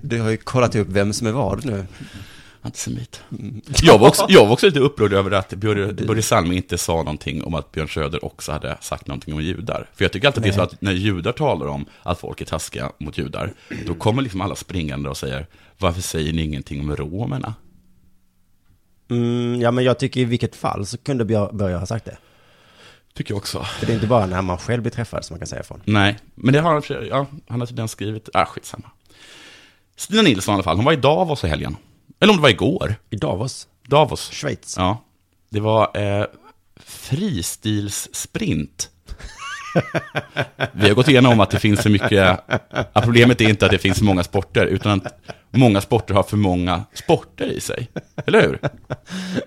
du 0.00 0.20
har 0.20 0.30
ju 0.30 0.36
kollat 0.36 0.74
upp 0.74 0.88
vem 0.88 1.12
som 1.12 1.26
är 1.26 1.32
vad 1.32 1.64
nu. 1.64 1.86
Antisemit. 2.64 3.22
Jag 3.82 3.98
var, 3.98 4.08
också, 4.08 4.26
jag 4.28 4.46
var 4.46 4.52
också 4.52 4.66
lite 4.66 4.80
upprörd 4.80 5.12
över 5.12 5.30
att 5.30 5.54
Börje, 5.54 6.22
Salming 6.22 6.56
inte 6.56 6.78
sa 6.78 6.96
någonting 6.96 7.44
om 7.44 7.54
att 7.54 7.72
Björn 7.72 7.88
Söder 7.88 8.24
också 8.24 8.52
hade 8.52 8.76
sagt 8.80 9.06
någonting 9.06 9.34
om 9.34 9.42
judar. 9.42 9.88
För 9.94 10.04
jag 10.04 10.12
tycker 10.12 10.26
alltid 10.26 10.38
att 10.38 10.44
det 10.44 10.48
är 10.48 10.52
så 10.52 10.62
att 10.62 10.80
när 10.80 10.92
judar 10.92 11.32
talar 11.32 11.66
om 11.66 11.84
att 12.02 12.18
folk 12.18 12.40
är 12.40 12.44
taskiga 12.44 12.92
mot 12.98 13.18
judar, 13.18 13.52
då 13.86 13.94
kommer 13.94 14.22
liksom 14.22 14.40
alla 14.40 14.54
springande 14.54 15.08
och 15.08 15.16
säger, 15.16 15.46
varför 15.78 16.02
säger 16.02 16.32
ni 16.32 16.42
ingenting 16.42 16.80
om 16.80 16.96
romerna? 16.96 17.54
Mm, 19.10 19.60
ja, 19.60 19.70
men 19.70 19.84
jag 19.84 19.98
tycker 19.98 20.20
i 20.20 20.24
vilket 20.24 20.56
fall 20.56 20.86
så 20.86 20.98
kunde 20.98 21.24
Börje 21.52 21.76
ha 21.76 21.86
sagt 21.86 22.04
det. 22.04 22.16
Tycker 23.14 23.32
jag 23.34 23.38
också. 23.38 23.62
För 23.62 23.86
det 23.86 23.92
är 23.92 23.94
inte 23.94 24.06
bara 24.06 24.26
när 24.26 24.42
man 24.42 24.58
själv 24.58 24.82
blir 24.82 24.92
träffad 24.92 25.24
som 25.24 25.34
man 25.34 25.38
kan 25.38 25.46
säga 25.46 25.60
ifrån. 25.60 25.80
Nej, 25.84 26.18
men 26.34 26.54
det 26.54 26.60
har 26.60 26.72
han, 26.72 27.06
ja, 27.08 27.26
han 27.48 27.60
har 27.60 27.66
tydligen 27.66 27.88
skrivit, 27.88 28.28
ah 28.34 28.46
skitsamma. 28.46 28.90
Stina 29.96 30.22
Nilsson 30.22 30.52
i 30.52 30.54
alla 30.54 30.62
fall, 30.62 30.76
hon 30.76 30.84
var 30.84 30.92
i 30.92 30.96
Davos 30.96 31.44
i 31.44 31.48
helgen. 31.48 31.76
Eller 32.20 32.30
om 32.30 32.36
det 32.36 32.42
var 32.42 32.48
igår. 32.48 32.94
I 33.10 33.16
Davos, 33.16 33.66
Davos. 33.88 34.30
Schweiz. 34.32 34.74
Ja. 34.78 35.04
Det 35.50 35.60
var 35.60 35.96
eh, 36.20 36.26
fristilssprint. 36.86 38.88
Vi 40.72 40.88
har 40.88 40.94
gått 40.94 41.08
igenom 41.08 41.40
att 41.40 41.50
det 41.50 41.58
finns 41.58 41.80
för 41.80 41.90
mycket, 41.90 42.38
att 42.92 43.04
problemet 43.04 43.40
är 43.40 43.48
inte 43.48 43.64
att 43.66 43.72
det 43.72 43.78
finns 43.78 43.98
för 43.98 44.04
många 44.04 44.24
sporter, 44.24 44.66
utan 44.66 45.00
att 45.04 45.20
många 45.50 45.80
sporter 45.80 46.14
har 46.14 46.22
för 46.22 46.36
många 46.36 46.84
sporter 46.94 47.46
i 47.46 47.60
sig. 47.60 47.88
Eller 48.26 48.42
hur? 48.42 48.58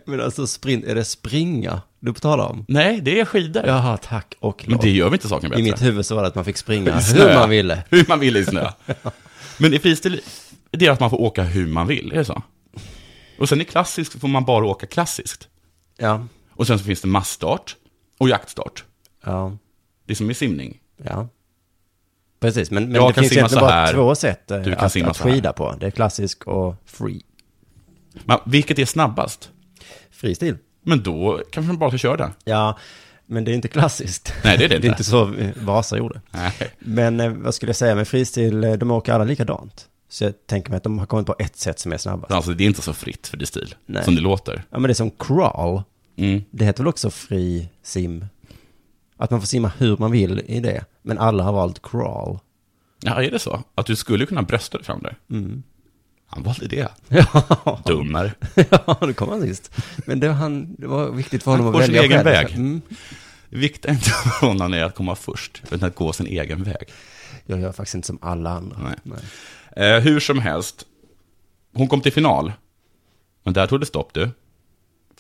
Men 0.06 0.22
alltså 0.22 0.48
sprint, 0.48 0.86
är 0.86 0.96
det 0.96 1.06
springa 1.06 1.82
du 2.00 2.14
får 2.14 2.20
tala 2.20 2.46
om? 2.46 2.66
Nej, 2.68 3.02
det 3.02 3.20
är 3.20 3.26
skidor. 3.26 3.64
Jaha, 3.66 3.98
tack 3.98 4.36
och 4.40 4.64
Men 4.68 4.72
lov. 4.74 4.82
det 4.82 4.90
gör 4.90 5.10
vi 5.10 5.14
inte 5.16 5.28
saken 5.28 5.48
I 5.48 5.50
bättre. 5.50 5.64
mitt 5.64 5.82
huvud 5.82 6.06
så 6.06 6.16
var 6.16 6.22
det 6.22 6.28
att 6.28 6.36
man 6.36 6.46
fick 6.46 6.58
springa 6.58 7.00
I 7.00 7.04
hur 7.14 7.34
man 7.36 7.50
ville. 7.50 7.84
Hur 7.90 8.06
man 8.08 8.20
vill 8.20 8.38
i 8.38 8.46
snö. 8.46 8.70
Men 9.58 9.74
i 9.74 9.80
fristil, 9.80 10.22
det 10.72 10.86
är 10.88 10.92
att 10.92 11.00
man 11.00 11.10
får 11.10 11.22
åka 11.22 11.44
hur 11.44 11.68
man 11.68 11.88
vill, 11.88 12.12
är 12.12 12.16
det 12.18 12.26
så? 12.26 12.42
Och 13.40 13.50
sen 13.50 13.62
i 13.62 13.66
klassiskt 13.66 14.20
får 14.22 14.28
man 14.28 14.46
bara 14.46 14.66
åka 14.66 14.88
klassiskt. 14.88 15.48
Ja, 15.98 16.28
Och 16.50 16.68
sen 16.68 16.80
så 16.80 16.86
finns 16.86 17.02
det 17.02 17.08
massstart 17.08 17.76
och 18.18 18.30
jaktstart. 18.30 18.84
ja, 19.26 19.58
Det 20.06 20.14
är 20.14 20.16
som 20.16 20.32
i 20.32 20.34
simning. 20.34 20.80
ja. 21.04 21.28
Precis, 22.40 22.72
men, 22.72 22.84
men 22.84 22.96
Jag 22.96 23.10
det 23.10 23.14
kan 23.14 23.22
finns 23.24 23.30
simma 23.34 23.40
egentligen 23.40 23.62
bara 23.62 23.72
här. 23.72 23.94
två 23.94 24.16
sätt 24.16 24.52
eh, 24.52 24.58
Du 24.60 24.76
kan 24.76 24.86
att, 24.86 24.92
simma 24.92 25.10
att 25.10 25.18
skida 25.18 25.54
på. 25.54 25.76
Det 25.80 25.86
är 25.88 25.92
klassisk 25.92 26.48
och 26.48 26.76
free. 26.86 27.22
Men 28.26 28.40
vilket 28.46 28.80
är 28.80 28.86
snabbast? 28.86 29.52
Fristil. 30.12 30.58
Men 30.82 31.04
då 31.04 31.42
kanske 31.52 31.68
man 31.68 31.78
bara 31.78 31.90
ska 31.90 31.98
köra 31.98 32.18
den. 32.18 32.32
Ja, 32.44 32.78
men 33.26 33.44
det 33.46 33.52
är 33.52 33.54
inte 33.56 33.68
klassiskt. 33.68 34.34
Nej, 34.44 34.58
det 34.58 34.66
är 34.66 34.70
det 34.70 34.76
Det 34.76 34.76
är 34.76 34.78
inte. 34.78 34.88
inte 34.88 35.04
så 35.04 35.34
eh, 35.34 35.50
Vasa 35.56 35.98
gjorde. 35.98 36.22
Nej. 36.32 36.54
Men 36.80 37.20
eh, 37.20 37.30
vad 37.32 37.56
skulle 37.56 37.70
jag 37.70 37.76
säga 37.76 37.96
med 37.96 38.08
fristil, 38.08 38.64
eh, 38.64 38.74
de 38.74 38.92
åker 38.92 39.14
alla 39.14 39.24
likadant. 39.24 39.88
Så 40.16 40.24
jag 40.24 40.48
tänker 40.48 40.70
mig 40.70 40.78
att 40.78 40.84
de 40.84 41.00
har 41.00 41.06
kommit 41.06 41.28
på 41.28 41.36
ett 41.40 41.56
sätt 41.56 41.80
som 41.80 41.94
är 41.94 41.98
snabbast. 41.98 42.34
Alltså 42.34 42.54
det 42.54 42.64
är 42.64 42.66
inte 42.66 42.82
så 42.82 42.94
fritt 42.94 43.28
för 43.28 43.38
det 43.38 43.46
stil, 43.46 43.76
Nej. 43.86 44.04
som 44.04 44.16
det 44.16 44.22
låter. 44.22 44.64
Ja, 44.70 44.80
men 44.80 44.84
det 44.84 44.92
är 44.92 44.94
som 44.94 45.12
crawl. 45.12 45.82
Mm. 46.16 46.44
Det 46.52 46.66
heter 46.66 46.84
väl 46.84 46.88
också 46.88 47.10
fri 47.10 47.70
sim? 47.84 48.26
Att 49.18 49.32
man 49.32 49.40
får 49.40 49.48
simma 49.48 49.72
hur 49.78 49.98
man 49.98 50.12
vill 50.12 50.42
i 50.46 50.60
det. 50.60 50.86
Men 51.02 51.18
alla 51.18 51.44
har 51.44 51.54
valt 51.54 51.82
crawl. 51.82 52.40
Ja, 53.02 53.24
är 53.24 53.32
det 53.32 53.40
så? 53.40 53.64
Att 53.76 53.86
du 53.86 53.96
skulle 53.96 54.26
kunna 54.26 54.42
brösta 54.42 54.78
dig 54.78 54.86
fram 54.86 55.02
där? 55.02 55.16
Mm. 55.30 55.64
Han 56.28 56.44
valde 56.44 56.68
det. 56.68 56.90
Ja, 57.10 57.80
Dummare. 57.86 58.34
ja 58.70 58.98
det 59.02 59.14
kom 59.14 59.30
han 59.30 59.42
sist. 59.42 59.72
Men 60.06 60.20
det, 60.20 60.28
var 60.28 60.36
han, 60.36 60.76
det 60.76 60.88
var 60.88 61.12
viktigt 61.12 61.44
för 61.44 61.52
honom 61.52 61.66
Han 61.66 61.76
att 61.76 61.80
går 61.82 61.86
sin 61.86 61.96
välja 61.96 62.04
egen 62.04 62.24
själv. 62.24 62.48
väg. 62.48 62.56
Mm. 62.56 62.82
Är 63.50 63.90
inte 63.90 64.10
för 64.40 64.48
honom 64.48 64.74
är 64.74 64.84
att 64.84 64.96
komma 64.96 65.16
först, 65.16 65.64
utan 65.72 65.90
att 65.90 65.96
gå 65.96 66.14
sin 66.14 66.28
egen 66.28 66.64
väg. 66.64 66.90
Jag 67.46 67.60
gör 67.60 67.72
faktiskt 67.72 67.96
inte 67.96 68.08
som 68.08 68.20
alla 68.22 68.50
andra. 68.50 68.78
Nej. 69.04 69.20
Eh, 69.76 70.00
hur 70.00 70.20
som 70.20 70.40
helst, 70.40 70.86
hon 71.74 71.88
kom 71.88 72.02
till 72.02 72.14
final. 72.14 72.54
Men 73.44 73.54
där 73.54 73.68
tog 73.68 73.80
det 73.80 73.86
stopp 73.86 74.14
du. 74.14 74.30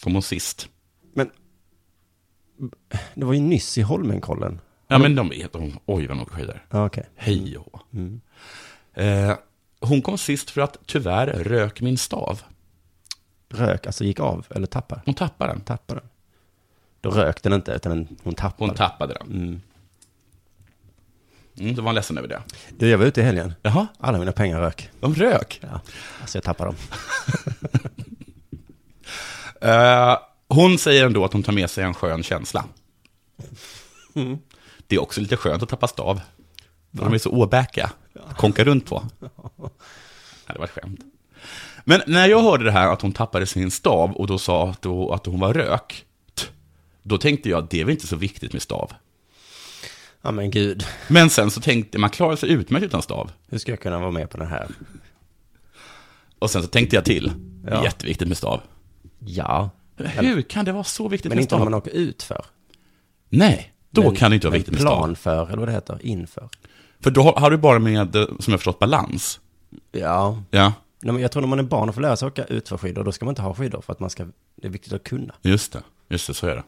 Kom 0.03 0.13
hon 0.13 0.21
sist. 0.21 0.69
Men 1.13 1.29
det 3.13 3.25
var 3.25 3.33
ju 3.33 3.39
nyss 3.39 3.77
i 3.77 3.81
Holmenkollen. 3.81 4.59
Ja 4.88 4.97
men 4.97 5.15
de 5.15 5.29
vet, 5.29 5.53
de, 5.53 5.79
oj 5.85 6.07
vad 6.07 6.17
de 6.17 6.21
åker 6.24 6.33
skidor. 6.35 6.65
Ja, 6.71 6.85
okej. 6.85 7.09
Hej 7.15 7.57
och 7.57 7.65
hå. 7.71 7.79
Mm. 7.93 8.21
eh, 8.93 9.38
Hon 9.79 10.01
kom 10.01 10.17
sist 10.17 10.50
för 10.50 10.62
att 10.62 10.77
tyvärr 10.85 11.27
rök 11.27 11.81
min 11.81 11.97
stav. 11.97 12.41
Rök, 13.50 13.88
alltså 13.88 14.03
gick 14.03 14.19
av, 14.19 14.45
eller 14.50 14.67
tappade. 14.67 15.01
Hon 15.05 15.13
tappade 15.15 15.53
den. 15.53 15.62
Tappade 15.62 16.00
den. 16.00 16.09
Då 17.01 17.09
rök 17.09 17.43
den 17.43 17.53
inte, 17.53 17.71
utan 17.71 17.89
den, 17.97 18.17
hon 18.24 18.33
tappade. 18.33 18.69
Hon 18.69 18.77
tappade 18.77 19.13
den. 19.13 19.27
Mm. 19.31 19.62
Mm, 21.59 21.75
då 21.75 21.81
var 21.81 21.88
han 21.88 21.95
ledsen 21.95 22.17
över 22.17 22.27
det. 22.27 22.41
Du, 22.77 22.89
jag 22.89 22.97
var 22.97 23.05
ute 23.05 23.21
i 23.21 23.24
helgen. 23.24 23.53
Jaha, 23.62 23.88
Alla 24.00 24.17
mina 24.17 24.31
pengar 24.31 24.59
rök. 24.62 24.89
de 25.00 25.15
rök. 25.15 25.59
Ja, 25.63 25.81
alltså 26.21 26.38
jag 26.38 26.43
tappade 26.43 26.69
dem. 26.69 26.75
Eh, 29.62 30.17
hon 30.47 30.77
säger 30.77 31.05
ändå 31.05 31.25
att 31.25 31.33
hon 31.33 31.43
tar 31.43 31.53
med 31.53 31.69
sig 31.69 31.83
en 31.83 31.93
skön 31.93 32.24
känsla. 32.24 32.65
Mm. 34.15 34.38
Det 34.88 34.95
är 34.95 35.01
också 35.01 35.21
lite 35.21 35.38
skönt 35.38 35.63
att 35.63 35.69
tappa 35.69 35.88
stav. 35.88 36.21
För 36.97 37.03
de 37.05 37.13
är 37.13 37.17
så 37.17 37.29
åbäka. 37.29 37.91
Konka 38.38 38.63
runt 38.63 38.85
på. 38.85 39.03
Ja, 40.47 40.53
det 40.53 40.59
var 40.59 40.65
ett 40.65 40.71
skämt. 40.71 41.00
Men 41.83 42.01
när 42.07 42.27
jag 42.27 42.41
hörde 42.41 42.63
det 42.63 42.71
här 42.71 42.88
att 42.93 43.01
hon 43.01 43.12
tappade 43.12 43.45
sin 43.45 43.71
stav 43.71 44.12
och 44.12 44.27
då 44.27 44.38
sa 44.38 44.69
att, 44.69 44.81
då, 44.81 45.13
att 45.13 45.25
hon 45.25 45.39
var 45.39 45.53
rök. 45.53 46.05
Då 47.03 47.17
tänkte 47.17 47.50
jag 47.50 47.63
att 47.63 47.69
det 47.69 47.81
är 47.81 47.85
väl 47.85 47.91
inte 47.93 48.07
så 48.07 48.15
viktigt 48.15 48.53
med 48.53 48.62
stav. 48.62 48.91
Ja 50.25 50.32
men 50.32 50.51
gud, 50.51 50.86
Men 51.08 51.29
sen 51.29 51.51
så 51.51 51.62
tänkte 51.62 51.98
man 51.98 52.10
klarar 52.10 52.36
sig 52.36 52.51
utmärkt 52.51 52.84
utan 52.86 53.01
stav. 53.01 53.32
hur 53.50 53.58
ska 53.58 53.72
jag 53.72 53.79
kunna 53.79 54.00
vara 54.00 54.12
med 54.12 54.29
på 54.29 54.38
den 54.38 54.48
här? 54.48 54.67
Och 56.39 56.50
sen 56.51 56.62
så 56.62 56.67
tänkte 56.67 56.96
jag 56.96 57.05
till, 57.05 57.32
Ja. 57.67 57.84
jätteviktigt 57.84 58.27
med 58.27 58.38
stav. 58.38 58.62
Ja, 59.20 59.70
Hur 59.98 60.41
kan 60.41 60.65
det 60.65 60.72
vara 60.72 60.84
så 60.84 61.08
viktigt 61.08 61.29
men 61.29 61.36
med 61.36 61.41
inte 61.41 61.55
om 61.55 61.60
stav? 61.62 61.72
man 61.72 61.77
åker 61.77 61.91
ut 61.91 62.24
för. 62.24 62.46
Nej, 63.29 63.74
då 63.91 64.01
Men- 64.03 64.15
kan 64.15 64.32
det 64.32 64.36
inte 64.36 64.48
vara 64.48 64.51
men 64.51 64.60
viktigt 64.60 64.74
med 64.74 64.82
stav. 64.82 64.98
plan 64.98 65.15
för, 65.15 65.46
eller 65.48 65.58
vad 65.58 65.67
det 65.67 65.72
heter, 65.72 66.00
inför. 66.01 66.50
För 67.00 67.12
då 67.12 67.22
har, 67.22 67.34
har 67.34 67.51
du 67.51 67.58
bara 67.58 67.79
med, 67.79 68.13
som 68.13 68.51
jag 68.51 68.60
förstått, 68.60 68.79
balans. 68.79 69.39
Ja, 69.91 70.44
Ja, 70.51 70.74
Nej, 71.01 71.13
men 71.13 71.22
jag 71.22 71.32
tror 71.32 71.41
när 71.41 71.48
man 71.50 71.60
är 71.60 71.63
barn 71.63 71.89
och 71.89 71.96
får 71.96 72.01
lära 72.01 72.15
sig 72.15 72.27
åka 72.27 72.44
ut 72.46 72.70
för 72.70 72.77
skidor, 72.77 73.03
då 73.03 73.12
ska 73.12 73.25
man 73.25 73.32
inte 73.32 73.41
ha 73.41 73.53
skidor 73.53 73.82
för 73.82 73.94
att 73.94 74.00
man 74.00 74.10
ska, 74.10 74.25
det 74.55 74.67
är 74.67 74.72
viktigt 74.72 74.94
att 74.94 75.03
kunna. 75.03 75.34
just 75.41 75.74
det. 75.74 75.84
Just 76.10 76.27
det, 76.27 76.34
så 76.34 76.48
är 76.48 76.55
det. 76.55 76.63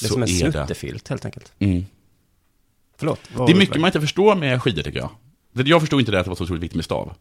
Det 0.00 0.04
är 0.04 0.08
så 0.08 0.12
som 0.14 0.22
en 0.22 0.28
snuttefilt 0.28 1.08
helt 1.08 1.24
enkelt. 1.24 1.52
Mm. 1.58 1.84
Förlåt. 3.00 3.20
Det 3.46 3.52
är 3.52 3.56
mycket 3.56 3.80
man 3.80 3.88
inte 3.88 4.00
förstår 4.00 4.34
med 4.36 4.62
skidor 4.62 4.82
tycker 4.82 4.98
jag. 4.98 5.10
Jag 5.68 5.80
förstod 5.80 6.00
inte 6.00 6.12
det 6.12 6.18
att 6.18 6.24
det 6.24 6.30
var 6.30 6.36
så 6.36 6.44
otroligt 6.44 6.62
viktigt 6.62 6.76
med 6.76 6.84
stav. 6.84 7.12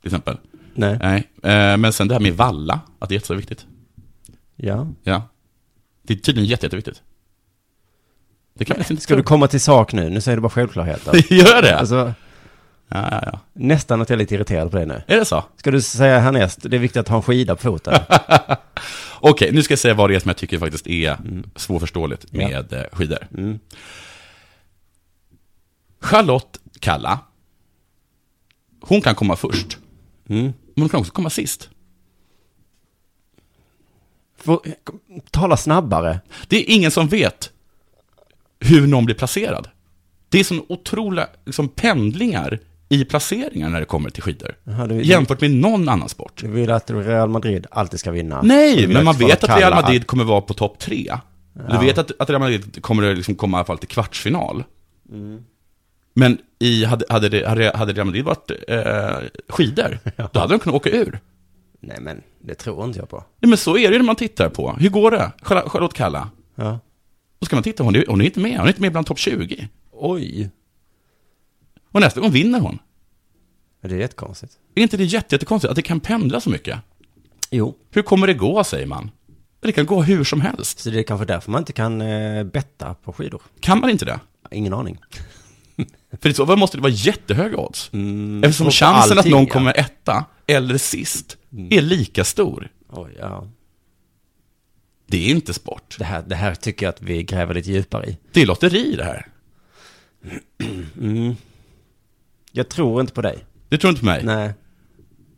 Till 0.00 0.08
exempel. 0.08 0.36
Nej. 0.74 0.98
Nej. 1.02 1.28
Eh, 1.42 1.76
Men 1.76 1.92
sen 1.92 2.08
det 2.08 2.14
här 2.14 2.20
med 2.20 2.36
valla, 2.36 2.80
att 2.98 3.08
det 3.08 3.14
är 3.14 3.20
så 3.20 3.34
viktigt. 3.34 3.66
Ja. 4.56 4.86
Ja. 5.02 5.22
Det 6.02 6.14
är 6.14 6.18
tydligen 6.18 6.48
jätte, 6.48 6.66
jätteviktigt. 6.66 7.02
Det 8.54 8.64
kan 8.64 8.76
inte 8.78 8.96
Ska 8.96 9.16
du 9.16 9.22
komma 9.22 9.46
till 9.48 9.60
sak 9.60 9.92
nu? 9.92 10.10
Nu 10.10 10.20
säger 10.20 10.36
du 10.36 10.40
bara 10.42 10.50
självklarheter. 10.50 11.32
Gör 11.34 11.62
det? 11.62 11.78
Alltså, 11.78 12.14
Ja, 12.94 13.08
ja, 13.10 13.22
ja. 13.32 13.38
nästan 13.52 14.02
att 14.02 14.08
jag 14.10 14.16
är 14.16 14.18
lite 14.18 14.34
irriterad 14.34 14.70
på 14.70 14.76
dig 14.76 14.86
nu. 14.86 15.02
Är 15.06 15.16
det 15.18 15.24
så? 15.24 15.44
Ska 15.56 15.70
du 15.70 15.80
säga 15.80 16.18
härnäst, 16.18 16.58
det 16.62 16.76
är 16.76 16.78
viktigt 16.80 17.00
att 17.00 17.08
ha 17.08 17.16
en 17.16 17.22
skida 17.22 17.56
på 17.56 17.62
foten? 17.62 17.94
Okej, 19.20 19.52
nu 19.52 19.62
ska 19.62 19.72
jag 19.72 19.78
säga 19.78 19.94
vad 19.94 20.10
det 20.10 20.16
är 20.16 20.20
som 20.20 20.28
jag 20.28 20.36
tycker 20.36 20.58
faktiskt 20.58 20.86
är 20.86 21.16
svårförståeligt 21.56 22.26
Ja. 22.30 22.48
med 22.48 22.72
eh, 22.72 22.82
skidor. 22.92 23.18
Mm. 23.38 23.58
Charlotte 26.02 26.58
Kalla, 26.80 27.18
hon 28.80 29.00
kan 29.00 29.14
komma 29.14 29.36
först, 29.36 29.78
Mm. 30.28 30.42
men 30.44 30.82
hon 30.82 30.88
kan 30.88 31.00
också 31.00 31.12
komma 31.12 31.30
sist. 31.30 31.68
Får, 34.38 34.60
tala 35.30 35.56
snabbare. 35.56 36.20
Det 36.48 36.56
är 36.56 36.74
ingen 36.74 36.90
som 36.90 37.08
vet 37.08 37.50
hur 38.60 38.86
någon 38.86 39.04
blir 39.04 39.14
placerad. 39.16 39.68
Det 40.28 40.40
är 40.40 40.44
sån 40.44 40.62
otroliga 40.68 41.28
liksom, 41.44 41.68
pendlingar 41.68 42.58
i 42.88 43.04
placeringar 43.04 43.68
när 43.68 43.80
det 43.80 43.86
kommer 43.86 44.10
till 44.10 44.22
skidor. 44.22 44.56
Jaha, 44.64 44.86
du, 44.86 45.02
Jämfört 45.02 45.40
med 45.40 45.50
någon 45.50 45.88
annan 45.88 46.08
sport. 46.08 46.32
du 46.40 46.48
vill 46.48 46.70
att 46.70 46.90
Real 46.90 47.28
Madrid 47.28 47.66
alltid 47.70 48.00
ska 48.00 48.10
vinna? 48.10 48.42
Nej, 48.42 48.86
men 48.86 49.04
man 49.04 49.14
vet 49.14 49.44
att 49.44 49.58
Real 49.58 49.74
Madrid 49.74 50.06
kommer 50.06 50.24
vara 50.24 50.40
på 50.40 50.54
topp 50.54 50.78
tre. 50.78 51.06
Ja. 51.54 51.62
Du 51.70 51.86
vet 51.86 51.98
att, 51.98 52.10
att 52.20 52.30
Real 52.30 52.40
Madrid 52.40 52.82
kommer 52.82 53.14
liksom 53.14 53.34
komma 53.34 53.56
i 53.56 53.58
alla 53.58 53.64
fall 53.64 53.78
till 53.78 53.88
kvartsfinal. 53.88 54.64
Mm. 55.12 55.44
Men 56.14 56.38
i, 56.58 56.84
hade, 56.84 57.04
hade, 57.08 57.28
det, 57.28 57.48
hade 57.48 57.72
hade 57.76 57.92
Real 57.92 58.06
Madrid 58.06 58.24
varit 58.24 58.50
eh, 58.68 59.16
skidor, 59.48 59.98
då 60.32 60.40
hade 60.40 60.54
de 60.54 60.58
kunnat 60.58 60.76
åka 60.76 60.90
ur. 60.90 61.20
Nej, 61.80 61.98
men 62.00 62.22
det 62.40 62.54
tror 62.54 62.84
inte 62.84 62.98
jag 62.98 63.08
på. 63.08 63.24
Nej, 63.40 63.48
men 63.48 63.58
så 63.58 63.76
är 63.76 63.90
det 63.90 63.98
när 63.98 64.04
man 64.04 64.16
tittar 64.16 64.48
på. 64.48 64.72
Hur 64.72 64.88
går 64.90 65.10
det? 65.10 65.32
Charlotte 65.42 65.94
Kalla. 65.94 66.30
Ja. 66.54 66.78
Då 67.38 67.46
ska 67.46 67.56
man 67.56 67.62
titta, 67.62 67.84
hon 67.84 67.96
är, 67.96 68.04
hon 68.08 68.20
är 68.20 68.24
inte 68.24 68.40
med. 68.40 68.56
Hon 68.58 68.64
är 68.64 68.68
inte 68.68 68.80
med 68.80 68.92
bland 68.92 69.06
topp 69.06 69.18
20. 69.18 69.68
Oj. 69.92 70.50
Och 71.92 72.00
nästa 72.00 72.20
gång 72.20 72.30
vinner 72.30 72.60
hon. 72.60 72.78
Ja, 73.80 73.88
Det 73.88 73.94
är 73.94 73.98
jättekonstigt. 73.98 74.58
Är 74.74 74.82
inte 74.82 74.96
det 74.96 75.04
jätte, 75.04 75.34
jättekonstigt 75.34 75.70
att 75.70 75.76
det 75.76 75.82
kan 75.82 76.00
pendla 76.00 76.40
så 76.40 76.50
mycket? 76.50 76.78
Jo. 77.50 77.74
Hur 77.90 78.02
kommer 78.02 78.26
det 78.26 78.34
gå, 78.34 78.64
säger 78.64 78.86
man? 78.86 79.10
Det 79.60 79.72
kan 79.72 79.86
gå 79.86 80.02
hur 80.02 80.24
som 80.24 80.40
helst. 80.40 80.78
Så 80.78 80.90
det 80.90 80.98
är 80.98 81.02
kanske 81.02 81.26
därför 81.26 81.50
man 81.50 81.58
inte 81.62 81.72
kan 81.72 82.00
eh, 82.00 82.44
betta 82.44 82.94
på 82.94 83.12
skidor. 83.12 83.42
Kan 83.60 83.80
man 83.80 83.90
inte 83.90 84.04
det? 84.04 84.20
Ingen 84.50 84.72
aning. 84.74 84.98
För 86.20 86.28
i 86.28 86.34
så 86.34 86.46
fall 86.46 86.58
måste 86.58 86.76
det 86.76 86.80
vara 86.80 86.92
jättehöga 86.92 87.56
odds. 87.56 87.90
Mm, 87.92 88.44
Eftersom 88.44 88.70
chansen 88.70 89.12
att 89.12 89.18
allting, 89.18 89.32
någon 89.32 89.44
ja. 89.46 89.52
kommer 89.52 89.78
etta 89.78 90.24
eller 90.46 90.78
sist 90.78 91.36
är 91.70 91.82
lika 91.82 92.24
stor. 92.24 92.68
Oj, 92.88 93.16
ja. 93.18 93.46
Det 95.06 95.26
är 95.26 95.30
inte 95.30 95.54
sport. 95.54 95.96
Det 95.98 96.04
här, 96.04 96.24
det 96.26 96.34
här 96.34 96.54
tycker 96.54 96.86
jag 96.86 96.90
att 96.90 97.02
vi 97.02 97.22
gräver 97.22 97.54
lite 97.54 97.70
djupare 97.70 98.06
i. 98.06 98.18
Det 98.32 98.42
är 98.42 98.46
lotteri 98.46 98.96
det 98.96 99.04
här. 99.04 99.26
Mm. 101.00 101.36
Jag 102.52 102.68
tror 102.68 103.00
inte 103.00 103.12
på 103.12 103.22
dig. 103.22 103.44
Det 103.68 103.78
tror 103.78 103.88
inte 103.90 104.00
på 104.00 104.06
mig. 104.06 104.24
Nej. 104.24 104.52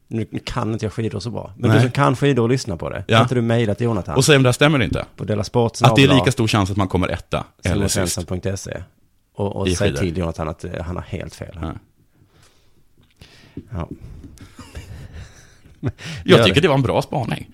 Nu 0.08 0.26
kan 0.44 0.72
inte 0.72 0.84
jag 0.84 0.92
skidor 0.92 1.20
så 1.20 1.30
bra. 1.30 1.52
Men 1.56 1.70
Nej. 1.70 1.78
du 1.78 1.82
som 1.82 1.90
kan 1.90 2.16
skidor 2.16 2.42
och 2.42 2.48
lyssnar 2.48 2.76
på 2.76 2.90
det. 2.90 3.04
Ja. 3.06 3.16
Kan 3.16 3.24
inte 3.24 3.34
du 3.34 3.42
mejla 3.42 3.74
till 3.74 3.84
Jonathan? 3.84 4.16
Och 4.16 4.24
säg 4.24 4.36
om 4.36 4.42
det 4.42 4.48
här 4.48 4.52
stämmer 4.52 4.82
inte. 4.82 5.06
på 5.16 5.24
Della 5.24 5.44
Sport 5.44 5.78
Att 5.82 5.96
det 5.96 6.02
är 6.02 6.14
lika 6.14 6.32
stor 6.32 6.48
chans 6.48 6.70
att 6.70 6.76
man 6.76 6.88
kommer 6.88 7.08
etta 7.08 7.44
eller 7.64 7.88
sist. 7.88 8.18
Och, 9.34 9.56
och 9.56 9.68
säg 9.68 9.96
till 9.96 10.18
Jonathan 10.18 10.48
att 10.48 10.64
eh, 10.64 10.82
han 10.82 10.96
har 10.96 11.02
helt 11.02 11.34
fel. 11.34 11.58
Ja. 11.60 11.72
Ja. 13.70 13.88
Jag 16.24 16.44
tycker 16.44 16.54
det. 16.54 16.60
det 16.60 16.68
var 16.68 16.74
en 16.74 16.82
bra 16.82 17.02
spaning. 17.02 17.50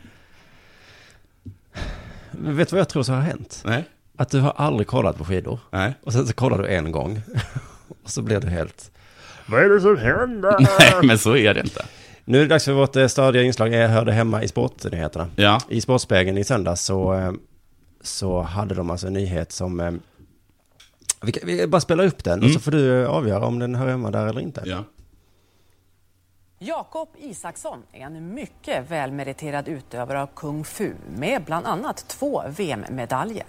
Men 2.30 2.56
vet 2.56 2.68
du 2.68 2.74
vad 2.76 2.80
jag 2.80 2.88
tror 2.88 3.02
så 3.02 3.12
har 3.12 3.20
hänt? 3.20 3.62
Nej. 3.64 3.84
Att 4.16 4.30
du 4.30 4.40
har 4.40 4.52
aldrig 4.56 4.86
kollat 4.86 5.18
på 5.18 5.24
skidor. 5.24 5.58
Nej. 5.70 5.94
Och 6.02 6.12
sen 6.12 6.26
så 6.26 6.32
kollar 6.32 6.58
du 6.58 6.68
en 6.68 6.92
gång. 6.92 7.22
och 8.02 8.10
så 8.10 8.22
blir 8.22 8.40
du 8.40 8.48
helt... 8.48 8.90
Vad 9.46 9.62
är 9.64 9.68
det 9.68 9.80
som 9.80 9.98
händer? 9.98 10.56
Nej, 10.78 10.94
men 11.02 11.18
så 11.18 11.36
är 11.36 11.54
det 11.54 11.60
inte. 11.60 11.84
Nu 12.24 12.38
är 12.38 12.42
det 12.42 12.48
dags 12.48 12.64
för 12.64 12.72
vårt 12.72 12.96
eh, 12.96 13.06
stadiga 13.06 13.42
inslag. 13.42 13.74
Jag 13.74 13.88
hörde 13.88 14.12
hemma 14.12 14.42
i 14.42 14.48
sportnyheterna. 14.48 15.28
Ja. 15.36 15.60
I 15.68 15.80
Sportspegeln 15.80 16.38
i 16.38 16.44
söndags 16.44 16.84
så, 16.84 17.14
eh, 17.14 17.32
så 18.02 18.42
hade 18.42 18.74
de 18.74 18.90
alltså 18.90 19.06
en 19.06 19.12
nyhet 19.12 19.52
som... 19.52 20.00
Vi, 21.22 21.32
kan, 21.32 21.42
vi 21.46 21.66
bara 21.66 21.80
spela 21.80 22.02
upp 22.04 22.24
den 22.24 22.38
och 22.38 22.44
Mm. 22.44 22.54
så 22.54 22.60
får 22.60 22.70
du 22.70 23.02
eh, 23.02 23.10
avgöra 23.10 23.46
om 23.46 23.58
den 23.58 23.74
hör 23.74 23.88
hemma 23.88 24.10
där 24.10 24.26
eller 24.26 24.40
inte. 24.40 24.62
Ja. 24.66 24.84
Jakob 26.62 27.08
Isaksson 27.18 27.82
är 27.92 28.00
en 28.00 28.34
mycket 28.34 28.90
välmeriterad 28.90 29.68
utövare 29.68 30.22
av 30.22 30.26
kung 30.36 30.64
fu 30.64 30.92
med 31.16 31.44
bland 31.44 31.66
annat 31.66 32.08
två 32.08 32.42
VM-medaljer. 32.56 33.44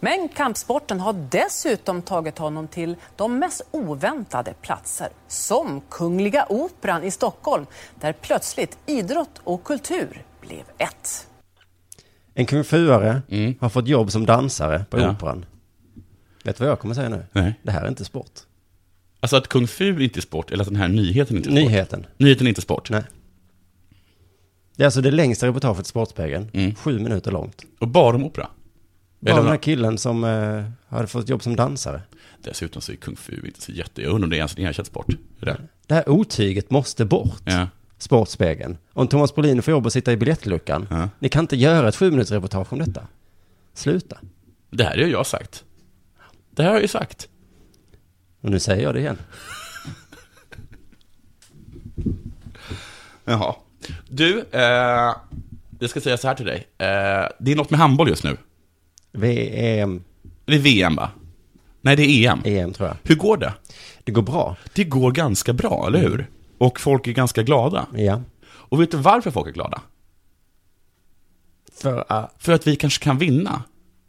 Men 0.00 0.28
kampsporten 0.28 1.00
har 1.00 1.12
dessutom 1.30 2.02
tagit 2.02 2.38
honom 2.38 2.68
till 2.68 2.96
de 3.16 3.38
mest 3.38 3.62
oväntade 3.70 4.54
platser 4.62 5.08
som 5.28 5.80
Kungliga 5.90 6.46
Operan 6.48 7.02
i 7.04 7.10
Stockholm 7.10 7.66
där 8.00 8.12
plötsligt 8.12 8.78
idrott 8.86 9.40
och 9.44 9.64
kultur 9.64 10.22
blev 10.40 10.64
ett. 10.78 11.26
En 12.34 12.46
kung 12.46 12.64
fuare 12.64 13.22
Mm. 13.30 13.54
har 13.60 13.68
fått 13.68 13.88
jobb 13.88 14.10
som 14.12 14.26
dansare 14.26 14.84
på 14.90 14.98
Ja. 14.98 15.10
Operan. 15.10 15.44
Vet 16.50 16.56
du 16.58 16.64
vad 16.64 16.70
jag 16.70 16.78
kommer 16.80 16.94
säga 16.94 17.08
nu? 17.08 17.24
Nej. 17.32 17.54
Det 17.62 17.70
här 17.70 17.82
är 17.84 17.88
inte 17.88 18.04
sport. 18.04 18.30
Alltså 19.20 19.36
att 19.36 19.48
kung 19.48 19.66
fu 19.66 20.02
inte 20.04 20.18
är 20.18 20.22
sport, 20.22 20.50
eller 20.50 20.62
att 20.62 20.68
den 20.68 20.76
här 20.76 20.88
nyheten 20.88 21.36
inte 21.36 21.48
är 21.48 21.52
sport. 21.52 21.64
Nyheten. 21.70 22.06
Nyheten 22.16 22.46
är 22.46 22.48
inte 22.48 22.60
sport. 22.60 22.90
Nej. 22.90 23.02
Det 24.76 24.82
är 24.82 24.84
alltså 24.86 25.00
det 25.00 25.10
längsta 25.10 25.46
reportaget 25.46 25.86
i 25.86 25.88
Sportspegeln. 25.88 26.50
Mm. 26.52 26.74
Sju 26.74 26.98
minuter 26.98 27.30
långt. 27.32 27.62
Och 27.78 27.88
bara 27.88 28.16
om 28.16 28.24
opera. 28.24 28.48
Bara 29.20 29.30
Eller- 29.30 29.42
den 29.42 29.50
här 29.50 29.56
killen 29.56 29.98
som 29.98 30.24
eh, 30.24 30.64
hade 30.96 31.06
fått 31.06 31.28
jobb 31.28 31.42
som 31.42 31.56
dansare. 31.56 32.02
Dessutom 32.42 32.82
så 32.82 32.92
är 32.92 32.96
kung 32.96 33.16
fu 33.16 33.46
inte 33.46 33.60
så 33.60 33.72
jätte... 33.72 34.02
Jag 34.02 34.08
undrar 34.12 34.26
om 34.26 34.30
det 34.30 34.36
är 34.36 34.38
ens 34.38 34.56
en 34.58 34.64
erkänd 34.64 34.86
sport. 34.86 35.06
Är 35.40 35.46
det? 35.46 35.56
Det 35.86 35.94
här 35.94 36.08
otyget 36.08 36.70
måste 36.70 37.04
bort. 37.04 37.42
Ja. 37.44 37.68
Sportspegeln. 37.98 38.78
Om 38.92 39.08
Thomas 39.08 39.34
Brolin 39.34 39.62
får 39.62 39.72
jobb 39.72 39.86
att 39.86 39.92
sitta 39.92 40.12
i 40.12 40.16
biljettluckan. 40.16 40.86
Ja. 40.90 41.08
Ni 41.18 41.28
kan 41.28 41.44
inte 41.44 41.56
göra 41.56 41.88
ett 41.88 41.96
sju 41.96 42.10
minuters 42.10 42.30
reportage 42.32 42.72
om 42.72 42.78
detta. 42.78 43.06
Sluta. 43.74 44.18
Det 44.70 44.84
här 44.84 44.98
har 44.98 45.08
jag 45.08 45.26
sagt. 45.26 45.64
Det 46.60 46.64
här 46.64 46.70
har 46.70 46.76
jag 46.76 46.82
ju 46.82 46.88
sagt. 46.88 47.28
Och 48.40 48.50
nu 48.50 48.60
säger 48.60 48.82
jag 48.82 48.94
det 48.94 49.00
igen. 49.00 49.18
Jaha. 53.24 53.54
Du, 54.08 54.44
eh, 54.50 55.14
jag 55.78 55.90
ska 55.90 56.00
säga 56.00 56.16
så 56.16 56.28
här 56.28 56.34
till 56.34 56.46
dig. 56.46 56.56
Eh, 56.78 57.28
det 57.38 57.52
är 57.52 57.56
något 57.56 57.70
med 57.70 57.80
handboll 57.80 58.08
just 58.08 58.24
nu. 58.24 58.36
VM, 59.12 60.04
Det 60.44 60.54
är 60.54 60.58
VM 60.58 60.96
va? 60.96 61.10
Nej, 61.80 61.96
det 61.96 62.02
är 62.02 62.30
EM. 62.32 62.40
EM 62.44 62.72
tror 62.72 62.88
jag. 62.88 62.96
Hur 63.02 63.14
går 63.14 63.36
det? 63.36 63.54
Det 64.04 64.12
går 64.12 64.22
bra. 64.22 64.56
Det 64.74 64.84
går 64.84 65.12
ganska 65.12 65.52
bra, 65.52 65.86
eller 65.86 65.98
hur? 65.98 66.30
Och 66.58 66.80
folk 66.80 67.06
är 67.06 67.12
ganska 67.12 67.42
glada. 67.42 67.86
Ja. 67.94 68.22
Och 68.46 68.80
vet 68.80 68.90
du 68.90 68.96
varför 68.96 69.30
folk 69.30 69.48
är 69.48 69.52
glada? 69.52 69.82
För 71.80 72.04
att, 72.08 72.34
För 72.38 72.52
att 72.52 72.66
vi 72.66 72.76
kanske 72.76 73.04
kan 73.04 73.18
vinna. 73.18 73.62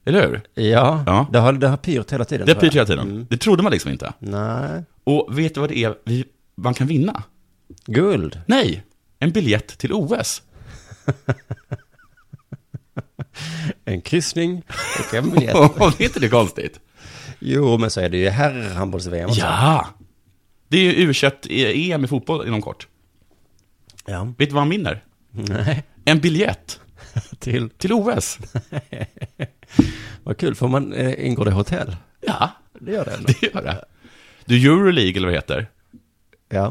Eller 0.06 0.28
hur? 0.28 0.42
ja, 0.64 1.04
Ja. 1.06 1.28
Det, 1.32 1.40
har, 1.40 1.54
det 1.54 1.68
har 1.68 1.78
pyrt 1.78 2.12
hela 2.14 2.26
tiden. 2.26 2.46
Det 2.46 2.52
jag. 2.52 2.62
pyrt 2.62 2.74
hela 2.76 2.86
tiden. 2.86 3.10
Mm. 3.10 3.28
Det 3.30 3.38
trodde 3.38 3.64
man 3.64 3.72
liksom 3.72 3.92
inte. 3.92 4.14
Nej. 4.20 4.84
Och 5.04 5.40
vet 5.40 5.54
du 5.54 5.60
vad 5.60 5.70
det 5.70 5.78
är 5.78 5.96
vi, 6.06 6.26
man 6.56 6.74
kan 6.74 6.88
vinna? 6.88 7.24
Guld. 7.86 8.42
Nej, 8.46 8.84
en 9.20 9.32
biljett 9.32 9.68
till 9.78 9.94
OS. 9.94 10.42
En 13.86 14.02
kryssning 14.02 14.64
och 15.08 15.14
en 15.14 15.30
biljett. 15.30 15.54
det 15.98 16.04
är 16.04 16.04
inte 16.04 16.20
det 16.20 16.30
konstigt? 16.30 16.80
jo, 17.40 17.78
men 17.78 17.90
så 17.92 18.02
är 18.02 18.10
det 18.10 18.18
ju 18.18 18.30
herrhandbolls-VM. 18.30 19.30
Ja! 19.34 19.88
Det 20.68 20.78
är 20.78 20.82
ju 20.94 21.12
U21-EM 21.12 22.04
i 22.06 22.08
fotboll 22.08 22.48
inom 22.48 22.62
kort. 22.62 22.88
Ja. 24.06 24.24
Vet 24.24 24.50
du 24.50 24.54
vad 24.54 24.62
han 24.62 24.70
vinner? 24.70 25.04
Nej. 25.32 25.84
En 26.06 26.20
biljett 26.20 26.80
Till. 27.40 27.70
till 27.70 27.94
OS. 27.94 28.40
Vad 30.24 30.38
kul. 30.38 30.56
Får 30.56 30.68
man, 30.68 30.94
eh, 30.94 31.28
ingår 31.28 31.46
det 31.46 31.52
hotell? 31.52 31.96
Ja, 32.22 32.50
Det 32.80 32.92
gör 32.92 33.06
det 33.06 33.12
ändå. 33.12 33.28
det 33.42 33.54
gör 33.54 33.62
det. 33.62 33.86
Du, 34.46 34.66
Euroleague 34.66 35.18
eller 35.18 35.28
vad 35.28 35.34
det 35.34 35.38
heter? 35.38 35.68
Ja. 36.50 36.68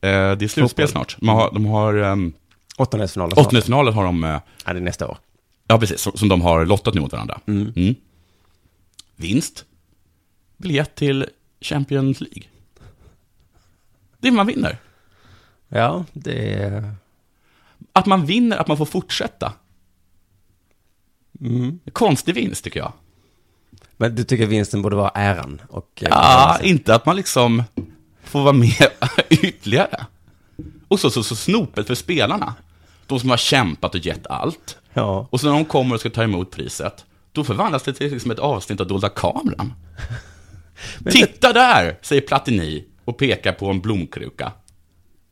Eh, 0.00 0.36
det 0.36 0.44
är 0.44 0.48
slutspel 0.48 0.88
snart. 0.88 1.16
De 1.20 1.28
har, 1.28 1.50
de 1.52 1.66
har 1.66 1.94
um, 1.96 2.32
Åttondelsfinalen 2.76 3.38
åttondelsfinalen 3.38 3.94
har 3.94 4.04
de, 4.04 4.24
eh, 4.24 4.40
Ja, 4.66 4.72
det 4.72 4.78
är 4.78 4.80
nästa 4.80 5.08
år. 5.08 5.18
ja 5.66 5.78
precis, 5.78 6.00
som, 6.00 6.12
som 6.12 6.28
de 6.28 6.40
har 6.40 6.66
lottat 6.66 6.94
nu 6.94 7.00
mot 7.00 7.12
varandra. 7.12 7.40
Mm. 7.46 7.72
Mm. 7.76 7.94
Vinst. 9.16 9.64
Biljett 10.56 10.94
till 10.94 11.26
Champions 11.60 12.20
League. 12.20 12.42
Det 14.18 14.28
är 14.28 14.32
man 14.32 14.46
vinner. 14.46 14.78
Ja, 15.68 16.04
det. 16.12 16.84
Att 17.92 18.06
man 18.06 18.26
vinner, 18.26 18.56
att 18.56 18.68
man 18.68 18.76
får 18.76 18.84
fortsätta. 18.86 19.52
Mm. 21.40 21.80
Konstig 21.92 22.34
vinst 22.34 22.64
tycker 22.64 22.80
jag. 22.80 22.92
Men 23.96 24.14
du 24.14 24.24
tycker 24.24 24.46
vinsten 24.46 24.82
borde 24.82 24.96
vara 24.96 25.10
äran? 25.14 25.60
Och, 25.68 26.02
eh, 26.02 26.08
Ja, 26.10 26.58
inte 26.62 26.94
att 26.94 27.06
man 27.06 27.16
liksom 27.16 27.62
får 28.24 28.42
vara 28.42 28.52
med 28.52 28.88
ytterligare. 29.30 30.06
Och 30.88 31.00
så, 31.00 31.10
så, 31.10 31.22
så 31.22 31.36
snopet 31.36 31.86
för 31.86 31.94
spelarna. 31.94 32.54
De 33.06 33.20
som 33.20 33.30
har 33.30 33.36
kämpat 33.36 33.94
och 33.94 34.06
gett 34.06 34.26
allt. 34.26 34.78
Ja. 34.94 35.26
Och 35.30 35.40
så 35.40 35.46
när 35.46 35.54
de 35.54 35.64
kommer 35.64 35.94
och 35.94 36.00
ska 36.00 36.10
ta 36.10 36.22
emot 36.22 36.50
priset, 36.50 37.04
då 37.32 37.44
förvandlas 37.44 37.82
det 37.82 37.92
till 37.92 38.12
liksom 38.12 38.30
ett 38.30 38.38
avsnitt 38.38 38.80
av 38.80 38.86
Dolda 38.86 39.08
kameran. 39.08 39.72
Titta 41.10 41.52
där, 41.52 41.98
säger 42.02 42.22
Platini 42.22 42.84
och 43.04 43.18
pekar 43.18 43.52
på 43.52 43.70
en 43.70 43.80
blomkruka. 43.80 44.52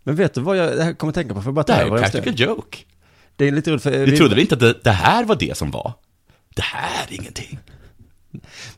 Men 0.02 0.16
vet 0.16 0.34
du 0.34 0.40
vad 0.40 0.56
jag 0.56 0.98
kommer 0.98 1.10
att 1.10 1.14
tänka 1.14 1.34
på? 1.34 1.42
För 1.42 1.52
bara 1.52 1.62
Det 1.62 1.72
här 1.72 1.86
är 1.86 1.90
en 1.96 1.98
practical 1.98 2.34
joke. 2.40 2.78
Det 3.40 3.48
är 3.48 3.52
lite 3.52 3.70
roligt 3.70 3.82
för... 3.82 3.90
Vi 4.06 4.16
trodde 4.16 4.34
väl 4.34 4.38
inte 4.42 4.54
att 4.54 4.60
det, 4.60 4.74
det 4.84 4.90
här 4.90 5.24
var 5.24 5.36
det 5.36 5.56
som 5.56 5.70
var? 5.70 5.92
Det 6.56 6.62
här 6.62 7.06
är 7.08 7.14
ingenting. 7.14 7.58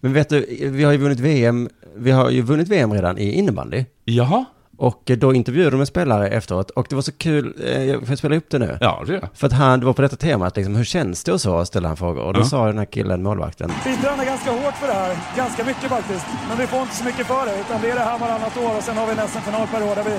Men 0.00 0.12
vet 0.12 0.28
du, 0.28 0.68
vi 0.72 0.84
har 0.84 0.92
ju 0.92 0.98
vunnit 0.98 1.20
VM, 1.20 1.68
vi 1.96 2.10
har 2.10 2.30
ju 2.30 2.42
vunnit 2.42 2.68
VM 2.68 2.92
redan 2.92 3.18
i 3.18 3.32
innebandy. 3.32 3.84
Jaha? 4.04 4.44
Och 4.78 5.10
eh, 5.10 5.16
då 5.18 5.34
intervjuade 5.34 5.70
de 5.70 5.80
en 5.80 5.86
spelare 5.86 6.28
efteråt 6.28 6.70
och 6.70 6.86
det 6.88 6.94
var 6.94 7.02
så 7.02 7.12
kul, 7.12 7.54
eh, 7.66 7.84
jag 7.84 8.06
får 8.06 8.16
spela 8.16 8.36
upp 8.36 8.50
det 8.50 8.58
nu. 8.58 8.78
Ja, 8.80 9.02
det 9.06 9.12
det. 9.12 9.28
För 9.34 9.46
att 9.46 9.52
han, 9.52 9.80
det 9.80 9.86
var 9.86 9.92
på 9.92 10.02
detta 10.02 10.16
temat, 10.16 10.56
liksom, 10.56 10.76
hur 10.76 10.84
känns 10.84 11.24
det 11.24 11.32
och 11.32 11.40
så, 11.40 11.64
ställde 11.64 11.88
han 11.88 11.96
frågor. 11.96 12.22
Och 12.22 12.34
då 12.34 12.40
Ja. 12.40 12.44
sa 12.44 12.66
den 12.66 12.78
här 12.78 12.84
killen, 12.84 13.22
målvakten, 13.22 13.70
Vi 13.84 13.96
tränar 13.96 14.24
ganska 14.24 14.50
hårt 14.50 14.74
för 14.74 14.86
det 14.86 14.92
här, 14.94 15.16
ganska 15.36 15.64
mycket 15.64 15.88
faktiskt. 15.88 16.26
Men 16.48 16.58
vi 16.58 16.66
får 16.66 16.80
inte 16.80 16.96
så 16.96 17.04
mycket 17.04 17.26
för 17.26 17.46
det, 17.46 17.60
utan 17.60 17.82
det 17.82 17.90
är 17.90 17.94
det 17.94 18.00
här 18.00 18.18
varannat 18.18 18.56
år 18.56 18.76
och 18.76 18.82
sen 18.82 18.96
har 18.96 19.06
vi 19.06 19.12
en 19.12 19.28
SM-final 19.28 19.66
per 19.66 19.82
år 19.82 19.94
där 19.94 20.04
vi 20.04 20.18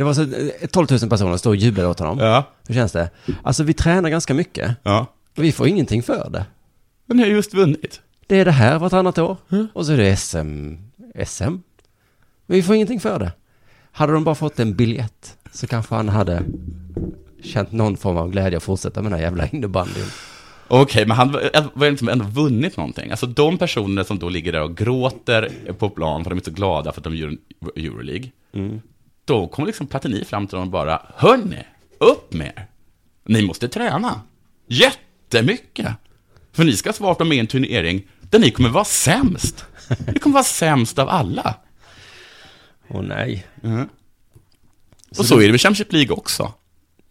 det 0.00 0.04
var 0.04 0.14
så 0.14 0.22
eh, 0.22 0.66
12 0.72 0.86
000 0.90 1.00
personer 1.10 1.36
stod 1.36 1.50
och 1.50 1.56
jublade 1.56 1.88
åt 1.88 1.98
honom. 1.98 2.18
Ja. 2.18 2.44
Hur 2.68 2.74
känns 2.74 2.92
det? 2.92 3.10
Alltså 3.42 3.62
vi 3.62 3.72
tränar 3.74 4.10
ganska 4.10 4.34
mycket, 4.34 4.76
Ja. 4.82 5.06
och 5.36 5.44
vi 5.44 5.52
får 5.52 5.68
ingenting 5.68 6.02
för 6.02 6.30
det. 6.30 6.46
Men 7.06 7.16
ni 7.16 7.22
har 7.22 7.30
just 7.30 7.54
vunnit. 7.54 8.00
Det 8.26 8.36
är 8.36 8.44
det 8.44 8.50
här 8.50 8.78
vartannat 8.78 9.18
år, 9.18 9.36
och 9.72 9.86
så 9.86 9.92
är 9.92 9.96
det 9.96 10.16
SM, 10.16 10.74
SM. 11.26 11.44
Men 11.44 11.60
vi 12.46 12.62
får 12.62 12.74
ingenting 12.74 13.00
för 13.00 13.18
det. 13.18 13.32
Hade 13.92 14.12
de 14.12 14.24
bara 14.24 14.34
fått 14.34 14.60
en 14.60 14.74
biljett 14.76 15.36
så 15.52 15.66
kanske 15.66 15.94
han 15.94 16.08
hade 16.08 16.42
känt 17.42 17.72
någon 17.72 17.96
form 17.96 18.16
av 18.16 18.30
glädje 18.30 18.56
att 18.56 18.62
fortsätta 18.62 19.02
med 19.02 19.12
den 19.12 19.18
här 19.18 19.24
jävla 19.26 19.46
innebandyn. 19.48 20.04
Okej, 20.68 21.06
men 21.06 21.16
han 21.16 21.32
var- 21.32 21.70
var 21.78 21.90
liksom 21.90 22.08
ändå 22.08 22.24
vunnit 22.24 22.76
någonting. 22.76 23.10
Alltså 23.10 23.26
de 23.26 23.58
personer 23.58 24.04
som 24.04 24.18
då 24.18 24.28
ligger 24.28 24.52
där 24.52 24.62
och 24.62 24.76
gråter 24.76 25.48
på 25.78 25.90
plan 25.90 26.24
för 26.24 26.30
att 26.30 26.36
de 26.36 26.40
är 26.40 26.44
så 26.44 26.56
glada 26.56 26.92
för 26.92 27.00
att 27.00 27.04
de 27.04 27.16
gör 27.16 27.28
en 27.28 27.38
Euroleague. 27.76 28.30
Då 29.24 29.46
kommer 29.48 29.66
liksom 29.66 29.86
Platini 29.86 30.24
fram 30.24 30.46
till 30.46 30.56
dem 30.56 30.64
och 30.64 30.70
bara, 30.72 31.02
hörni, 31.16 31.64
upp 31.98 32.32
med 32.32 32.46
er. 32.56 32.66
Ni 33.24 33.42
måste 33.46 33.68
träna. 33.68 34.20
Jättemycket. 34.66 35.88
För 36.52 36.64
ni 36.64 36.76
ska 36.76 36.92
svara 36.92 37.24
med 37.24 37.38
en 37.38 37.46
turnering 37.46 38.08
där 38.20 38.38
ni 38.38 38.50
kommer 38.50 38.68
vara 38.68 38.84
sämst. 38.84 39.64
Ni 40.06 40.18
kommer 40.18 40.34
vara 40.34 40.44
sämst 40.44 40.98
av 40.98 41.08
alla. 41.08 41.54
Åh 42.88 43.02
nej. 43.02 43.46
Och 45.18 45.26
så 45.26 45.40
är 45.40 45.46
det 45.46 45.50
med 45.50 45.60
Championship 45.60 45.92
League 45.92 46.16
också. 46.16 46.52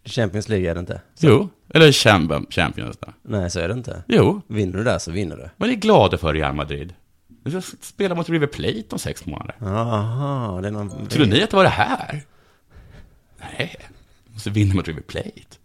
Champions 0.04 0.48
League 0.48 0.70
är 0.70 0.74
det 0.74 0.80
inte. 0.80 1.00
Jo, 1.20 1.48
eller 1.74 1.92
Champ- 1.92 2.46
Champions. 2.52 2.96
Där. 2.96 3.12
Nej, 3.22 3.50
så 3.50 3.60
är 3.60 3.68
det 3.68 3.74
inte. 3.74 4.02
Jo, 4.08 4.42
Vinner 4.46 4.78
du 4.78 4.84
där 4.84 4.98
så 4.98 5.10
vinner 5.10 5.36
du. 5.36 5.48
vad 5.56 5.68
är 5.68 5.72
ni 5.72 5.76
glada 5.80 6.18
för 6.18 6.32
Real 6.34 6.54
Madrid? 6.54 6.94
Ni 7.42 7.50
ska 7.50 7.76
spela 7.80 8.14
mot 8.14 8.28
River 8.28 8.46
Plate 8.46 8.84
om 8.90 8.98
sex 8.98 9.26
månader. 9.26 9.54
Aha, 9.62 10.60
det 10.60 10.68
är 10.68 10.72
någon... 10.72 11.06
Trodde 11.08 11.30
ni 11.30 11.42
att 11.42 11.50
det 11.50 11.56
var 11.56 11.64
det 11.64 11.70
här? 11.70 12.22
Nej, 13.40 13.76
måste 14.26 14.50
vinna 14.50 14.74
mot 14.74 14.88
River 14.88 15.02
Plate. 15.02 15.56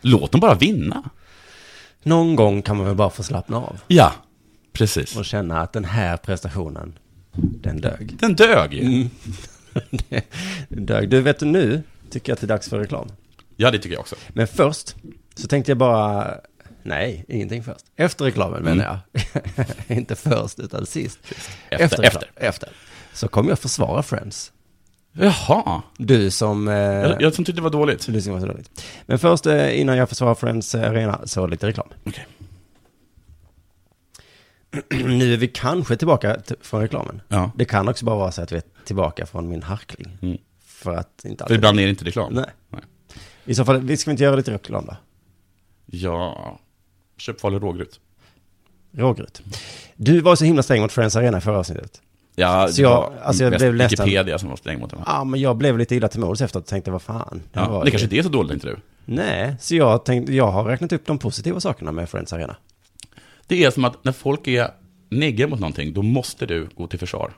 Låt 0.00 0.32
dem 0.32 0.40
bara 0.40 0.54
vinna. 0.54 1.10
Någon 2.02 2.36
gång 2.36 2.62
kan 2.62 2.76
man 2.76 2.86
väl 2.86 2.94
bara 2.94 3.10
få 3.10 3.22
slappna 3.22 3.56
av 3.56 3.80
Ja, 3.88 4.12
precis. 4.72 5.16
och 5.16 5.24
känna 5.24 5.60
att 5.60 5.72
den 5.72 5.84
här 5.84 6.16
prestationen, 6.16 6.98
den 7.36 7.80
dög. 7.80 8.16
Den 8.18 8.34
dög 8.36 8.74
ju. 8.74 9.08
den 10.68 10.86
dög. 10.86 11.08
Du, 11.10 11.20
vet 11.20 11.38
du 11.38 11.46
nu 11.46 11.82
tycker 12.10 12.30
jag 12.30 12.34
att 12.36 12.40
det 12.40 12.44
är 12.44 12.48
dags 12.48 12.68
för 12.68 12.78
reklam. 12.78 13.08
Ja, 13.56 13.70
det 13.70 13.78
tycker 13.78 13.94
jag 13.94 14.00
också. 14.00 14.16
Men 14.28 14.46
först 14.46 14.96
så 15.34 15.48
tänkte 15.48 15.70
jag 15.70 15.78
bara, 15.78 16.34
nej, 16.88 17.24
ingenting 17.28 17.62
först. 17.64 17.84
Efter 17.96 18.24
reklamen 18.24 18.62
menar 18.62 18.84
jag. 18.84 19.22
Inte 19.98 20.16
först, 20.16 20.58
utan 20.60 20.86
sist. 20.86 21.18
Efter, 21.70 22.02
reklam. 22.02 22.22
efter. 22.36 22.68
Så 23.12 23.28
kommer 23.28 23.48
jag 23.50 23.58
försvara 23.58 24.02
Friends. 24.02 24.52
Jaha, 25.12 25.82
Du 25.98 26.30
som... 26.30 26.68
Eh, 26.68 26.74
jag, 26.74 27.22
jag 27.22 27.34
tyckte 27.34 27.52
det 27.52 27.60
var 27.62 27.70
dåligt. 27.70 28.06
du 28.06 28.22
som 28.22 28.32
var 28.32 28.40
så 28.40 28.46
dåligt. 28.46 28.82
Men 29.06 29.18
först, 29.18 29.46
eh, 29.46 29.80
innan 29.80 29.96
jag 29.96 30.08
försvarar 30.08 30.34
Friends 30.34 30.74
eh, 30.74 30.90
Arena, 30.90 31.20
så 31.26 31.46
lite 31.46 31.66
reklam. 31.66 31.88
Okej. 32.06 32.26
nu 35.04 35.32
är 35.32 35.36
vi 35.36 35.48
kanske 35.48 35.96
tillbaka 35.96 36.34
t- 36.40 36.54
från 36.60 36.80
reklamen. 36.80 37.20
Ja, 37.28 37.50
Det 37.56 37.64
kan 37.64 37.88
också 37.88 38.04
bara 38.04 38.16
vara 38.16 38.32
så 38.32 38.42
att 38.42 38.52
vi 38.52 38.56
är 38.56 38.62
tillbaka 38.84 39.26
från 39.26 39.48
min 39.48 39.62
harkling. 39.62 40.18
Mm. 40.22 40.38
För 40.64 40.94
att 40.94 41.24
inte 41.24 41.44
för 41.46 41.54
ibland 41.54 41.80
är 41.80 41.84
det 41.84 41.90
inte 41.90 42.04
reklam. 42.04 42.32
Nej. 42.34 42.44
Nej. 42.68 42.82
I 43.44 43.54
så 43.54 43.64
fall, 43.64 43.78
vi 43.82 43.96
ska 43.96 44.10
vi 44.10 44.12
inte 44.12 44.24
göra 44.24 44.36
lite 44.36 44.50
reklam 44.52 44.86
då? 44.86 44.96
Ja, 45.86 46.58
köp 47.18 47.40
farlig 47.40 47.62
rågryt. 47.62 48.00
Rågryt. 48.92 49.42
Du 49.96 50.20
var 50.20 50.36
så 50.36 50.44
himla 50.44 50.62
sträng 50.62 50.80
mot 50.82 50.92
Friends 50.92 51.16
Arena 51.16 51.38
i 51.38 51.40
förra 51.40 51.58
avsnittet. 51.58 52.02
Ja, 52.34 52.68
Så 52.68 52.82
jag- 52.82 53.12
alltså 53.22 53.42
jag 53.44 53.52
blev 53.52 53.74
nästan- 53.74 54.06
Wikipedia 54.06 54.38
som 54.38 54.48
var 54.48 54.56
sträng 54.56 54.80
mot 54.80 54.90
den. 54.90 55.00
Ja, 55.06 55.24
men 55.24 55.40
jag 55.40 55.56
blev 55.56 55.78
lite 55.78 55.94
illa 55.96 56.08
till 56.08 56.20
mods 56.20 56.40
efter 56.40 56.58
och 56.58 56.66
tänkte, 56.66 56.90
vad 56.90 57.02
fan. 57.02 57.42
Det, 57.52 57.60
Ja, 57.60 57.82
det 57.84 57.90
kanske 57.90 58.04
inte 58.06 58.16
är 58.18 58.22
så 58.22 58.28
dåligt, 58.28 58.52
inte 58.52 58.66
du? 58.66 58.76
Nej, 59.04 59.56
så 59.60 59.74
jag 59.76 60.04
tänkte, 60.04 60.34
jag 60.34 60.50
har 60.50 60.64
räknat 60.64 60.92
upp 60.92 61.06
de 61.06 61.18
positiva 61.18 61.60
sakerna 61.60 61.92
med 61.92 62.08
Friends 62.10 62.32
Arena. 62.32 62.56
Det 63.46 63.64
är 63.64 63.70
som 63.70 63.84
att 63.84 64.04
när 64.04 64.12
folk 64.12 64.46
är 64.46 64.70
negga 65.10 65.46
mot 65.48 65.60
någonting, 65.60 65.92
då 65.92 66.02
måste 66.02 66.46
du 66.46 66.68
gå 66.76 66.86
till 66.86 66.98
försvar. 66.98 67.32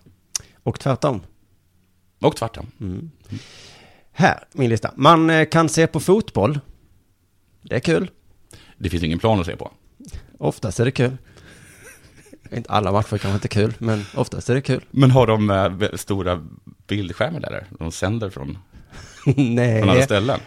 Och 0.62 0.80
tvärtom. 0.80 1.20
Och 2.20 2.36
tvärtom. 2.36 2.66
Här, 4.12 4.44
min 4.52 4.70
lista. 4.70 4.90
Man 4.96 5.30
eh, 5.30 5.44
kan 5.48 5.68
se 5.68 5.86
på 5.86 6.00
fotboll. 6.00 6.60
Det 7.62 7.74
är 7.76 7.80
kul. 7.80 8.10
Det 8.80 8.90
finns 8.90 9.02
ingen 9.02 9.18
plan 9.18 9.40
att 9.40 9.46
se 9.46 9.56
på. 9.56 9.70
Oftast 10.38 10.80
är 10.80 10.84
det 10.84 10.90
kul. 10.90 11.16
Inte 12.52 12.70
alla 12.70 12.92
matcher 12.92 13.08
kanske 13.08 13.30
inte 13.34 13.48
kul, 13.48 13.74
men 13.78 14.04
oftast 14.14 14.50
är 14.50 14.54
det 14.54 14.60
kul. 14.60 14.84
Men 14.90 15.10
har 15.10 15.26
de 15.26 15.50
eh, 15.50 15.88
stora 15.94 16.46
bildskärmar 16.86 17.40
där? 17.40 17.66
De 17.78 17.92
sänder 17.92 18.30
från, 18.30 18.58
från 19.24 19.34
alla 19.58 19.84
Nej, 19.94 20.02
ställen? 20.02 20.40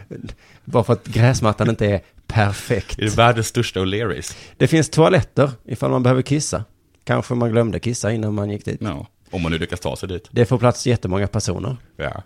bara 0.65 0.83
för 0.83 0.93
att 0.93 1.07
gräsmattan 1.07 1.69
inte 1.69 1.85
är 1.85 2.01
perfekt. 2.27 2.99
Är 2.99 3.03
det 3.03 3.17
världens 3.17 3.47
största 3.47 3.79
O'Learys? 3.79 4.37
Det 4.57 4.67
finns 4.67 4.89
toaletter 4.89 5.51
ifall 5.65 5.91
man 5.91 6.03
behöver 6.03 6.21
kissa. 6.21 6.63
Kanske 7.03 7.33
man 7.33 7.51
glömde 7.51 7.79
kissa 7.79 8.11
innan 8.11 8.33
man 8.33 8.49
gick 8.49 8.65
dit. 8.65 8.81
Ja, 8.81 9.07
om 9.31 9.41
man 9.41 9.51
nu 9.51 9.57
lyckas 9.57 9.79
ta 9.79 9.95
sig 9.95 10.09
dit. 10.09 10.27
Det 10.31 10.45
får 10.45 10.57
plats 10.57 10.87
jättemånga 10.87 11.27
personer. 11.27 11.77
Ja. 11.97 12.23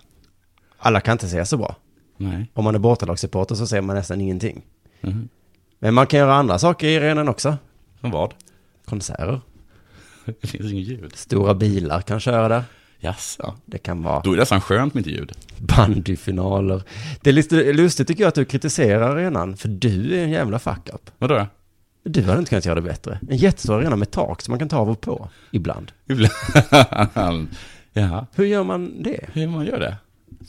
Alla 0.77 1.01
kan 1.01 1.11
inte 1.11 1.27
se 1.27 1.45
så 1.45 1.57
bra. 1.57 1.75
Nej. 2.17 2.51
Om 2.53 2.63
man 2.63 2.75
är 2.75 2.79
bortalagssupporter 2.79 3.55
så 3.55 3.67
ser 3.67 3.81
man 3.81 3.95
nästan 3.95 4.21
ingenting. 4.21 4.61
Mhm. 5.01 5.29
Men 5.79 5.93
man 5.93 6.07
kan 6.07 6.19
göra 6.19 6.33
andra 6.35 6.59
saker 6.59 6.87
i 6.87 6.97
arenan 6.97 7.29
också. 7.29 7.57
Som 8.01 8.11
vad? 8.11 8.33
Konserter. 8.85 9.41
Det 10.41 10.47
finns 10.47 10.71
inget 10.71 10.87
ljud. 10.87 11.11
Stora 11.15 11.53
bilar 11.53 12.01
kan 12.01 12.19
köra 12.19 12.47
där. 12.47 12.63
Jaså? 12.99 13.55
Det 13.65 13.77
kan 13.77 14.03
vara 14.03 14.21
Då 14.21 14.29
är 14.31 14.35
det 14.35 14.39
nästan 14.41 14.61
skönt 14.61 14.93
med 14.93 15.01
inte 15.07 15.19
ljud. 15.19 15.31
bandyfinaler. 15.57 16.83
Det 17.21 17.29
är 17.29 17.33
lite 17.33 17.73
lustigt 17.73 18.07
tycker 18.07 18.23
jag 18.23 18.27
att 18.27 18.35
du 18.35 18.45
kritiserar 18.45 19.01
arenan, 19.15 19.57
för 19.57 19.67
du 19.69 20.15
är 20.19 20.23
en 20.23 20.29
jävla 20.29 20.59
fuck-up. 20.59 21.11
Vadå 21.17 21.35
då? 21.35 21.47
Du 22.03 22.21
hade 22.23 22.39
inte 22.39 22.49
kunnat 22.49 22.65
göra 22.65 22.75
det 22.75 22.81
bättre. 22.81 23.19
En 23.29 23.37
jättestor 23.37 23.79
arena 23.81 23.95
med 23.95 24.11
tak 24.11 24.41
som 24.41 24.51
man 24.51 24.59
kan 24.59 24.69
ta 24.69 24.77
av 24.77 24.89
och 24.89 25.01
på, 25.01 25.29
ibland. 25.51 25.91
Ibland. 26.09 26.31
ja, 27.93 28.25
Hur 28.35 28.45
gör 28.45 28.63
man 28.63 29.03
det? 29.03 29.25
hur 29.33 29.47
man 29.47 29.65
gör 29.65 29.79
det? 29.79 29.97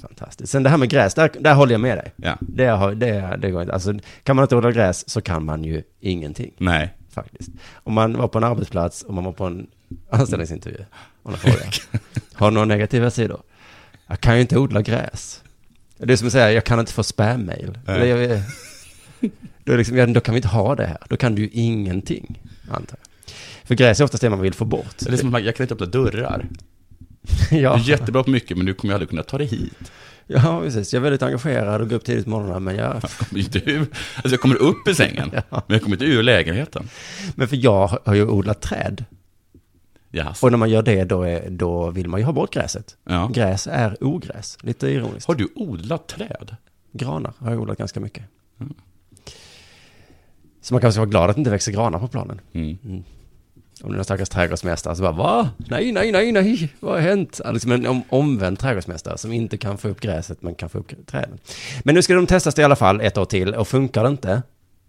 Fantastiskt. 0.01 0.53
Sen 0.53 0.63
det 0.63 0.71
här 0.71 0.77
med 0.77 0.89
gräs, 0.89 1.15
där, 1.15 1.31
där 1.41 1.55
håller 1.55 1.73
jag 1.73 1.81
med 1.81 1.99
dig. 1.99 2.13
Ja. 2.17 2.37
Det, 2.41 2.95
det, 2.95 3.39
det 3.43 3.51
går 3.51 3.63
inte. 3.63 3.75
Alltså, 3.75 3.99
kan 4.23 4.37
man 4.37 4.43
inte 4.43 4.57
odla 4.57 4.73
gräs 4.73 5.09
så 5.09 5.21
kan 5.21 5.45
man 5.45 5.65
ju 5.65 5.83
ingenting, 6.01 6.53
Nej. 6.59 6.95
faktiskt. 7.11 7.51
Om 7.75 7.95
man 7.95 8.17
var 8.17 8.29
på 8.29 8.39
en 8.39 8.45
arbetsplats 8.45 9.03
och 9.03 9.15
man 9.15 9.25
var 9.25 9.33
på 9.33 9.45
en 9.45 9.67
anställningsintervju, 10.11 10.85
och 11.23 11.31
de 11.31 11.39
frågar, 11.39 11.75
har 12.33 12.51
några 12.51 12.65
negativa 12.65 13.11
sidor? 13.11 13.43
Jag 14.07 14.21
kan 14.21 14.35
ju 14.35 14.41
inte 14.41 14.59
odla 14.59 14.83
gräs. 14.83 15.43
Det 15.97 16.13
är 16.13 16.17
som 16.17 16.27
att 16.27 16.33
säga, 16.33 16.53
jag 16.53 16.65
kan 16.65 16.81
inte 16.81 16.93
få 16.93 17.03
spam-mail. 17.03 17.79
Eller 17.87 18.43
Då, 19.65 19.77
liksom, 19.77 19.97
ja, 19.97 20.07
då 20.07 20.21
kan 20.21 20.35
vi 20.35 20.39
inte 20.39 20.49
ha 20.49 20.75
det 20.75 20.87
här. 20.87 20.99
Då 21.09 21.17
kan 21.17 21.35
du 21.35 21.43
ju 21.43 21.49
ingenting, 21.53 22.43
antar 22.71 22.99
jag. 23.03 23.35
För 23.65 23.75
gräs 23.75 24.01
är 24.01 24.05
oftast 24.05 24.21
det 24.21 24.31
man 24.31 24.41
vill 24.41 24.55
få 24.55 24.65
bort. 24.65 24.95
Det 24.99 25.13
är 25.13 25.17
som 25.17 25.35
att 25.35 25.45
jag 25.45 25.57
kan 25.57 25.65
inte 25.65 25.75
öppna 25.75 25.87
dörrar. 25.87 26.47
ja. 27.51 27.77
Du 27.77 27.83
är 27.83 27.89
jättebra 27.89 28.23
på 28.23 28.31
mycket, 28.31 28.57
men 28.57 28.67
du 28.67 28.75
kommer 28.75 28.93
ju 28.93 28.95
aldrig 28.95 29.09
kunna 29.09 29.23
ta 29.23 29.39
dig 29.39 29.47
hit. 29.47 29.93
ja, 30.27 30.61
precis. 30.61 30.93
Jag 30.93 31.01
är 31.01 31.03
väldigt 31.03 31.23
engagerad 31.23 31.81
och 31.81 31.89
går 31.89 31.97
upp 31.97 32.05
tidigt 32.05 32.25
på 32.25 32.31
morgonen, 32.31 32.65
men 32.65 32.77
jag... 32.77 33.03
Kommer 33.03 33.43
inte 33.43 33.71
ur. 33.71 33.87
Alltså 34.15 34.31
jag 34.31 34.41
kommer 34.41 34.57
upp 34.57 34.89
i 34.89 34.95
sängen, 34.95 35.31
men 35.51 35.63
jag 35.67 35.83
kommer 35.83 35.97
inte 35.97 36.05
ur 36.05 36.23
lägenheten. 36.23 36.89
Men 37.35 37.49
för 37.49 37.57
jag 37.57 37.99
har 38.05 38.15
ju 38.15 38.27
odlat 38.27 38.61
träd. 38.61 39.05
Jaså. 40.11 40.47
Och 40.47 40.53
när 40.53 40.59
man 40.59 40.71
gör 40.71 40.83
det, 40.83 41.05
då, 41.05 41.23
är, 41.23 41.51
då 41.51 41.91
vill 41.91 42.09
man 42.09 42.21
ju 42.21 42.27
ha 42.27 42.33
bort 42.33 42.55
gräset. 42.55 42.97
Ja. 43.05 43.31
Gräs 43.35 43.67
är 43.67 44.05
ogräs, 44.05 44.59
lite 44.61 44.89
ironiskt. 44.89 45.27
Har 45.27 45.35
du 45.35 45.49
odlat 45.55 46.07
träd? 46.07 46.57
Granar 46.93 47.33
har 47.39 47.51
jag 47.51 47.61
odlat 47.61 47.79
ganska 47.79 48.01
mycket. 48.01 48.25
Mm. 48.61 48.75
Så 50.61 50.75
man 50.75 50.81
kanske 50.81 50.93
ska 50.93 51.01
vara 51.01 51.11
glad 51.11 51.31
att 51.31 51.37
det 51.37 51.41
inte 51.41 51.51
växer 51.51 51.73
granar 51.73 51.99
på 51.99 52.09
planen. 52.09 52.41
Mm. 52.53 53.05
Om 53.83 53.91
det 53.91 53.97
någon 53.97 54.05
stackars 54.05 54.29
trädgårdsmästare 54.29 54.97
så 54.97 55.03
bara 55.03 55.13
va? 55.13 55.51
Nej, 55.57 55.93
nej, 55.93 56.13
nej, 56.13 56.33
nej, 56.33 56.73
vad 56.81 56.93
har 56.93 57.01
hänt? 57.01 57.41
Ja, 57.45 57.51
Liksom 57.51 57.73
en 57.73 57.87
om, 57.87 58.03
omvänd 58.09 58.59
trädgårdsmästare 58.59 59.19
som 59.19 59.33
inte 59.33 59.57
kan 59.57 59.79
få 59.79 59.89
upp 59.89 60.01
gräset 60.01 60.43
men 60.43 60.55
kan 60.55 60.69
få 60.69 60.79
upp 60.79 61.07
träden. 61.07 61.39
Men 61.85 61.95
nu 61.95 62.03
ska 62.03 62.15
de 62.15 62.27
testas 62.27 62.59
i 62.59 62.63
alla 62.63 62.77
fall 62.77 63.01
ett 63.01 63.19
år 63.19 63.25
till 63.25 63.55
och 63.55 63.69
funkar 63.69 64.03
det 64.03 64.09
inte 64.09 64.43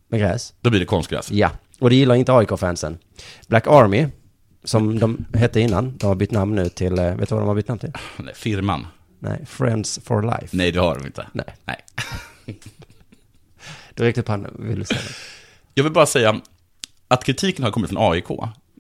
med 0.08 0.20
gräs? 0.20 0.54
Då 0.62 0.70
blir 0.70 0.80
det 0.80 0.86
konstgräs. 0.86 1.32
Ja, 1.32 1.52
och 1.80 1.90
det 1.90 1.96
gillar 1.96 2.16
inte 2.16 2.34
AIK-fansen. 2.34 2.98
Black 3.48 3.68
Army, 3.68 4.08
som 4.64 5.00
de 5.00 5.26
hette 5.34 5.60
innan, 5.60 5.98
de 5.98 6.08
har 6.08 6.16
bytt 6.16 6.32
namn 6.32 6.56
nu 6.56 6.70
till, 6.70 7.00
eh, 7.00 7.16
vet 7.16 7.30
du 7.30 7.36
vad 7.36 7.42
de 7.42 7.48
har 7.48 7.56
bytt 7.56 7.68
namn 7.68 7.80
till? 7.80 7.92
Nej, 8.18 8.34
Firman. 8.36 8.88
Nej, 9.20 9.46
Friends 9.46 10.00
for 10.04 10.22
Life. 10.22 10.58
Nej, 10.58 10.72
det 10.72 10.80
har 10.80 10.96
de 10.96 11.06
inte. 11.06 11.28
Nej. 11.34 11.56
Nej. 11.66 11.78
Du 13.94 14.04
räckte 14.04 14.22
upp 14.22 14.28
handen, 14.28 14.56
vill 14.60 14.80
du 14.80 14.86
säga 14.86 15.00
det? 15.02 15.14
Jag 15.74 15.84
vill 15.84 15.94
bara 15.94 16.06
säga 16.06 16.42
att 17.08 17.24
kritiken 17.24 17.64
har 17.64 17.72
kommit 17.72 17.90
från 17.90 18.12
AIK. 18.12 18.26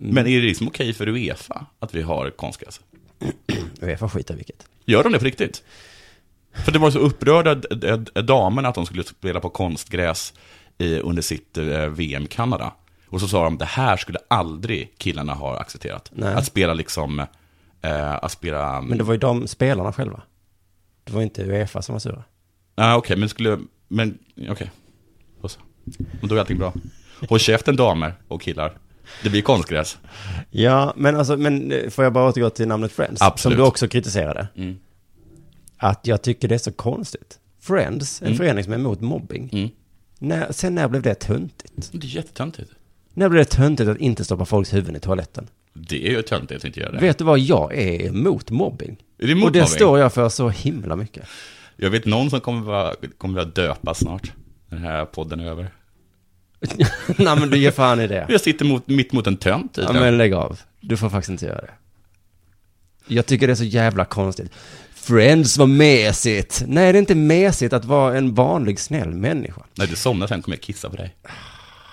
Mm. 0.01 0.13
Men 0.13 0.27
är 0.27 0.41
det 0.41 0.47
liksom 0.47 0.67
okej 0.67 0.93
för 0.93 1.07
Uefa 1.07 1.65
att 1.79 1.95
vi 1.95 2.01
har 2.01 2.29
konstgräs? 2.29 2.81
Uefa 3.81 4.09
skiter 4.09 4.35
vilket. 4.35 4.67
Gör 4.85 5.03
de 5.03 5.11
det 5.11 5.19
på 5.19 5.25
riktigt? 5.25 5.63
För 6.65 6.71
det 6.71 6.79
var 6.79 6.91
så 6.91 6.99
upprörda 6.99 7.55
damerna 8.21 8.69
att 8.69 8.75
de 8.75 8.85
skulle 8.85 9.03
spela 9.03 9.39
på 9.39 9.49
konstgräs 9.49 10.33
under 10.77 11.21
sitt 11.21 11.57
eh, 11.57 11.85
VM 11.85 12.23
i 12.23 12.27
Kanada. 12.27 12.73
Och 13.07 13.21
så 13.21 13.27
sa 13.27 13.43
de, 13.43 13.57
det 13.57 13.65
här 13.65 13.97
skulle 13.97 14.19
aldrig 14.27 14.93
killarna 14.97 15.33
ha 15.33 15.59
accepterat. 15.59 16.11
Nej. 16.13 16.33
Att 16.33 16.45
spela 16.45 16.73
liksom, 16.73 17.19
eh, 17.81 18.15
att 18.15 18.31
spela... 18.31 18.81
Men 18.81 18.97
det 18.97 19.03
var 19.03 19.13
ju 19.13 19.19
de 19.19 19.47
spelarna 19.47 19.93
själva. 19.93 20.21
Det 21.03 21.13
var 21.13 21.21
inte 21.21 21.43
Uefa 21.43 21.81
som 21.81 21.93
var 21.93 21.99
sura. 21.99 22.23
Ah, 22.75 22.95
okej, 22.95 23.17
men 23.17 23.29
skulle, 23.29 23.59
men 23.87 24.17
okej. 24.49 24.71
Så. 25.45 25.59
Men 26.19 26.29
då 26.29 26.35
är 26.35 26.39
allting 26.39 26.57
bra. 26.57 26.73
Håll 27.29 27.39
käften 27.39 27.75
damer 27.75 28.13
och 28.27 28.41
killar. 28.41 28.77
Det 29.23 29.29
blir 29.29 29.41
konstgräs. 29.41 29.97
Ja, 30.49 30.93
men 30.97 31.15
alltså, 31.15 31.37
men 31.37 31.71
eh, 31.71 31.89
får 31.89 32.03
jag 32.03 32.13
bara 32.13 32.29
återgå 32.29 32.49
till 32.49 32.67
namnet 32.67 32.91
Friends? 32.91 33.21
Absolut. 33.21 33.55
Som 33.55 33.63
du 33.63 33.67
också 33.67 33.87
kritiserade. 33.87 34.47
Mm. 34.55 34.77
Att 35.77 36.07
jag 36.07 36.21
tycker 36.21 36.47
det 36.47 36.55
är 36.55 36.59
så 36.59 36.71
konstigt. 36.71 37.39
Friends, 37.61 38.21
en 38.21 38.27
Mm. 38.27 38.37
förening 38.37 38.63
som 38.63 38.73
är 38.73 38.77
emot 38.77 39.01
mobbing. 39.01 39.49
Mm. 39.53 39.69
När, 40.19 40.51
sen 40.51 40.75
när 40.75 40.87
blev 40.87 41.01
det 41.01 41.15
töntigt? 41.15 41.89
Det 41.91 42.07
är 42.07 42.15
jättetöntigt. 42.15 42.71
När 43.13 43.29
blev 43.29 43.39
det 43.39 43.49
töntigt 43.51 43.89
att 43.89 43.97
inte 43.97 44.25
stoppa 44.25 44.45
folks 44.45 44.73
huvuden 44.73 44.95
i 44.95 44.99
toaletten? 44.99 45.47
Det 45.73 46.07
är 46.07 46.11
ju 46.11 46.21
töntigt 46.21 46.57
att 46.57 46.65
inte 46.65 46.79
göra 46.79 46.91
det. 46.91 46.97
Vet 46.99 47.17
du 47.17 47.23
vad, 47.23 47.39
jag 47.39 47.77
är 47.77 48.05
emot 48.07 48.49
mobbing. 48.51 48.97
Är 49.17 49.25
det 49.27 49.31
emot 49.31 49.45
Och 49.45 49.51
det 49.51 49.59
mobbing? 49.59 49.75
står 49.75 49.99
jag 49.99 50.13
för 50.13 50.29
så 50.29 50.49
himla 50.49 50.95
mycket. 50.95 51.25
Jag 51.77 51.89
vet 51.89 52.05
någon 52.05 52.29
som 52.29 52.41
kommer 52.41 52.61
vara, 52.61 52.93
kommer 53.17 53.45
döpa 53.45 53.93
snart. 53.93 54.31
När 54.69 54.77
den 54.77 54.87
här 54.87 55.05
podden 55.05 55.39
är 55.39 55.45
över. 55.45 55.71
Nej 57.17 57.39
men 57.39 57.49
du 57.49 57.57
ger 57.57 57.71
fan 57.71 57.99
i 57.99 58.07
det. 58.07 58.25
Jag 58.29 58.41
sitter 58.41 58.65
mot, 58.65 58.87
mitt 58.87 59.11
mot 59.11 59.27
en 59.27 59.37
tönt. 59.37 59.71
Ja, 59.77 59.81
tydligen. 59.83 60.03
men 60.03 60.17
lägg 60.17 60.33
av. 60.33 60.59
Du 60.81 60.97
får 60.97 61.09
faktiskt 61.09 61.29
inte 61.29 61.45
göra 61.45 61.61
det. 61.61 61.71
Jag 63.07 63.25
tycker 63.25 63.47
det 63.47 63.53
är 63.53 63.55
så 63.55 63.63
jävla 63.63 64.05
konstigt. 64.05 64.51
Friends, 64.95 65.57
vad 65.57 65.69
mesigt. 65.69 66.63
Nej, 66.67 66.91
det 66.93 66.97
är 66.97 66.99
inte 66.99 67.15
mesigt 67.15 67.73
att 67.73 67.85
vara 67.85 68.17
en 68.17 68.33
vanlig 68.33 68.79
snäll 68.79 69.09
människa. 69.09 69.61
När 69.75 69.87
du 69.87 69.95
somnar 69.95 70.27
sen 70.27 70.41
kommer 70.41 70.57
jag 70.57 70.63
kissa 70.63 70.89
på 70.89 70.95
dig. 70.95 71.15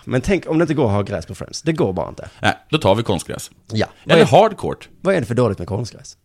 Men 0.04 0.20
tänk 0.20 0.50
om 0.50 0.58
det 0.58 0.62
inte 0.62 0.74
går 0.74 0.86
att 0.86 0.92
ha 0.92 1.02
gräs 1.02 1.26
på 1.26 1.34
Friends. 1.34 1.62
Det 1.62 1.72
går 1.72 1.92
bara 1.92 2.08
inte. 2.08 2.28
Nej, 2.40 2.54
då 2.70 2.78
tar 2.78 2.94
vi 2.94 3.02
konstgräs. 3.02 3.50
Ja. 3.72 3.86
Eller 4.04 4.22
är, 4.22 4.26
hardcourt. 4.26 4.88
vad 5.00 5.14
är 5.14 5.20
det 5.20 5.26
för 5.26 5.34
dåligt 5.34 5.58
med 5.58 5.68
konstgräs? 5.68 6.16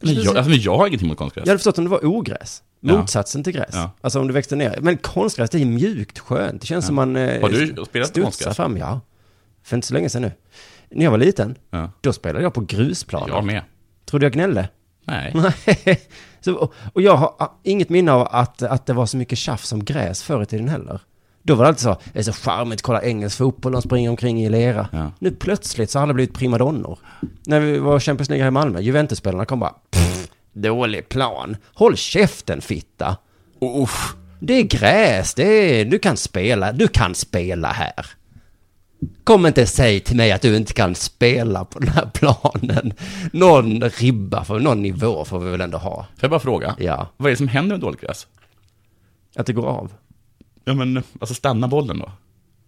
Men 0.00 0.14
jag, 0.14 0.36
alltså, 0.36 0.50
men 0.50 0.60
jag 0.60 0.76
har 0.76 0.86
ingenting 0.86 1.08
mot 1.08 1.18
konstgräs. 1.18 1.46
Jag 1.46 1.50
hade 1.50 1.58
förstått 1.58 1.78
om 1.78 1.84
det 1.84 1.90
var 1.90 2.06
ogräs. 2.06 2.62
Ja. 2.80 2.98
Motsatsen 2.98 3.44
till 3.44 3.52
gräs. 3.52 3.70
Ja. 3.72 3.90
Alltså 4.00 4.20
om 4.20 4.26
det 4.26 4.32
växte 4.32 4.56
ner. 4.56 4.78
Men 4.80 4.96
konstgräs, 4.96 5.50
det 5.50 5.60
är 5.60 5.64
mjukt, 5.66 6.18
skönt. 6.18 6.60
Det 6.60 6.66
känns 6.66 6.86
som 6.86 6.94
man 6.94 7.16
eh, 7.16 7.40
Har 7.40 7.48
du 7.48 7.84
spelat 7.84 8.14
på 8.14 8.22
konstgräs? 8.22 8.56
fram. 8.56 8.76
Ja. 8.76 9.00
För 9.62 9.76
inte 9.76 9.86
så 9.86 9.94
länge 9.94 10.08
sedan 10.08 10.22
nu. 10.22 10.32
När 10.90 11.04
jag 11.04 11.10
var 11.10 11.18
liten, 11.18 11.54
Ja. 11.70 11.90
då 12.00 12.12
spelade 12.12 12.42
jag 12.42 12.54
på 12.54 12.60
grusplaner. 12.60 13.28
Jag 13.28 13.44
med. 13.44 13.62
Tror 14.04 14.20
du 14.20 14.26
jag 14.26 14.32
gnällde? 14.32 14.68
Nej. 15.04 15.34
Så, 16.40 16.72
och, 16.92 17.02
jag 17.02 17.16
har 17.16 17.34
ah, 17.38 17.58
inget 17.62 17.88
minne 17.88 18.12
av 18.12 18.28
att, 18.30 18.62
att 18.62 18.86
det 18.86 18.92
var 18.92 19.06
så 19.06 19.16
mycket 19.16 19.38
tjafs 19.38 19.72
om 19.72 19.84
gräs 19.84 20.22
förr 20.22 20.42
i 20.42 20.46
tiden 20.46 20.68
heller. 20.68 21.00
Då 21.48 21.54
var 21.54 21.64
det 21.64 21.68
alltid 21.68 21.82
så, 21.82 21.96
det 22.12 22.18
är 22.18 22.22
så 22.22 22.32
charmigt, 22.32 22.82
kolla 22.82 23.02
engelsk 23.02 23.36
fotboll, 23.38 23.72
de 23.72 23.82
springer 23.82 24.10
omkring 24.10 24.42
i 24.44 24.48
lera. 24.48 24.88
Ja. 24.92 25.10
Nu 25.18 25.30
plötsligt 25.30 25.90
så 25.90 25.98
har 25.98 26.02
alla 26.02 26.14
blivit 26.14 26.34
primadonnor. 26.34 26.98
När 27.46 27.60
vi 27.60 27.78
var 27.78 28.00
Champions 28.00 28.28
League 28.28 28.42
här 28.42 28.48
i 28.48 28.50
Malmö, 28.50 28.80
Juventus-spelarna 28.80 29.44
kom 29.44 29.60
bara, 29.60 29.74
"Pff, 29.90 30.28
dålig 30.52 31.08
plan. 31.08 31.56
Håll 31.74 31.96
käften 31.96 32.60
fitta. 32.60 33.16
Oh, 33.60 33.82
uff. 33.82 34.14
Det 34.40 34.54
är 34.54 34.62
gräs, 34.62 35.34
det 35.34 35.42
är, 35.80 35.84
du 35.84 35.98
kan 35.98 36.16
spela, 36.16 36.72
du 36.72 36.88
kan 36.88 37.14
spela 37.14 37.68
här. 37.68 38.06
Kom 39.24 39.46
inte 39.46 39.66
säg 39.66 40.00
till 40.00 40.16
mig 40.16 40.32
att 40.32 40.42
du 40.42 40.56
inte 40.56 40.72
kan 40.72 40.94
spela 40.94 41.64
på 41.64 41.78
den 41.78 41.88
här 41.88 42.10
planen. 42.14 42.92
Någon 43.32 43.80
ribba, 43.80 44.44
för 44.44 44.58
någon 44.60 44.82
nivå 44.82 45.24
får 45.24 45.38
vi 45.38 45.50
väl 45.50 45.60
ändå 45.60 45.78
ha. 45.78 45.94
Får 45.96 46.06
jag 46.20 46.30
bara 46.30 46.40
fråga? 46.40 46.74
Ja, 46.78 47.08
Vad 47.16 47.26
är 47.26 47.30
det 47.30 47.36
som 47.36 47.48
händer 47.48 47.76
med 47.76 47.80
dåligt 47.80 48.00
gräs? 48.00 48.26
att 49.36 49.46
det 49.46 49.52
går 49.52 49.66
av. 49.66 49.92
Ja 50.68 50.74
men, 50.74 51.02
alltså 51.20 51.34
stanna 51.34 51.68
bollen 51.68 51.98
då. 51.98 52.12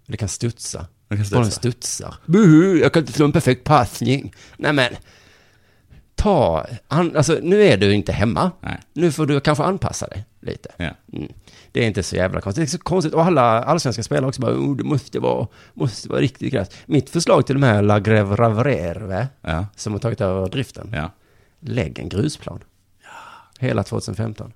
Det 0.07 0.17
kan 0.17 0.29
studsa. 0.29 0.87
Den 1.09 1.19
kan 1.19 1.27
Bollen 1.31 1.51
studsa. 1.51 1.61
studsar. 1.61 2.15
Buhu, 2.27 2.79
jag 2.81 2.93
kan 2.93 3.01
inte 3.03 3.13
slå 3.13 3.25
en 3.25 3.33
perfekt 3.33 3.65
passning. 3.65 4.35
Nej 4.57 4.73
men, 4.73 4.93
ta, 6.15 6.67
an, 6.89 7.17
alltså 7.17 7.39
nu 7.43 7.63
är 7.63 7.77
du 7.77 7.95
inte 7.95 8.13
hemma. 8.13 8.51
Nej. 8.61 8.81
Nu 8.93 9.13
får 9.13 9.27
du 9.27 9.41
kanske 9.41 9.65
anpassa 9.65 10.07
dig 10.07 10.25
lite. 10.41 10.69
Ja. 10.77 10.91
Mm. 11.13 11.33
Det 11.73 11.83
är 11.83 11.87
inte 11.87 12.03
så 12.03 12.17
jävla 12.17 12.41
konstigt. 12.41 12.63
Det 12.63 12.67
är 12.67 12.71
så 12.71 12.79
konstigt. 12.79 13.15
Och 13.15 13.25
alla 13.25 13.43
allsvenska 13.63 14.03
spelare 14.03 14.27
också 14.29 14.41
bara, 14.41 14.55
oh, 14.55 14.77
det 14.77 14.85
måste 14.85 15.19
vara, 15.19 15.47
måste 15.75 16.09
vara 16.09 16.21
riktigt 16.21 16.53
gräs. 16.53 16.69
Mitt 16.87 17.11
förslag 17.11 17.47
till 17.47 17.55
de 17.55 17.63
här 17.63 17.83
La 17.83 17.99
Greve 17.99 18.37
Ravrere, 18.37 19.29
Ja. 19.43 19.67
som 19.77 19.93
har 19.93 20.01
tagit 20.01 20.21
över 20.21 20.49
driften, 20.49 20.91
Ja. 20.95 21.11
lägg 21.61 21.99
en 21.99 22.09
grusplan. 22.09 22.61
Hela 23.59 23.83
2015. 23.83 24.53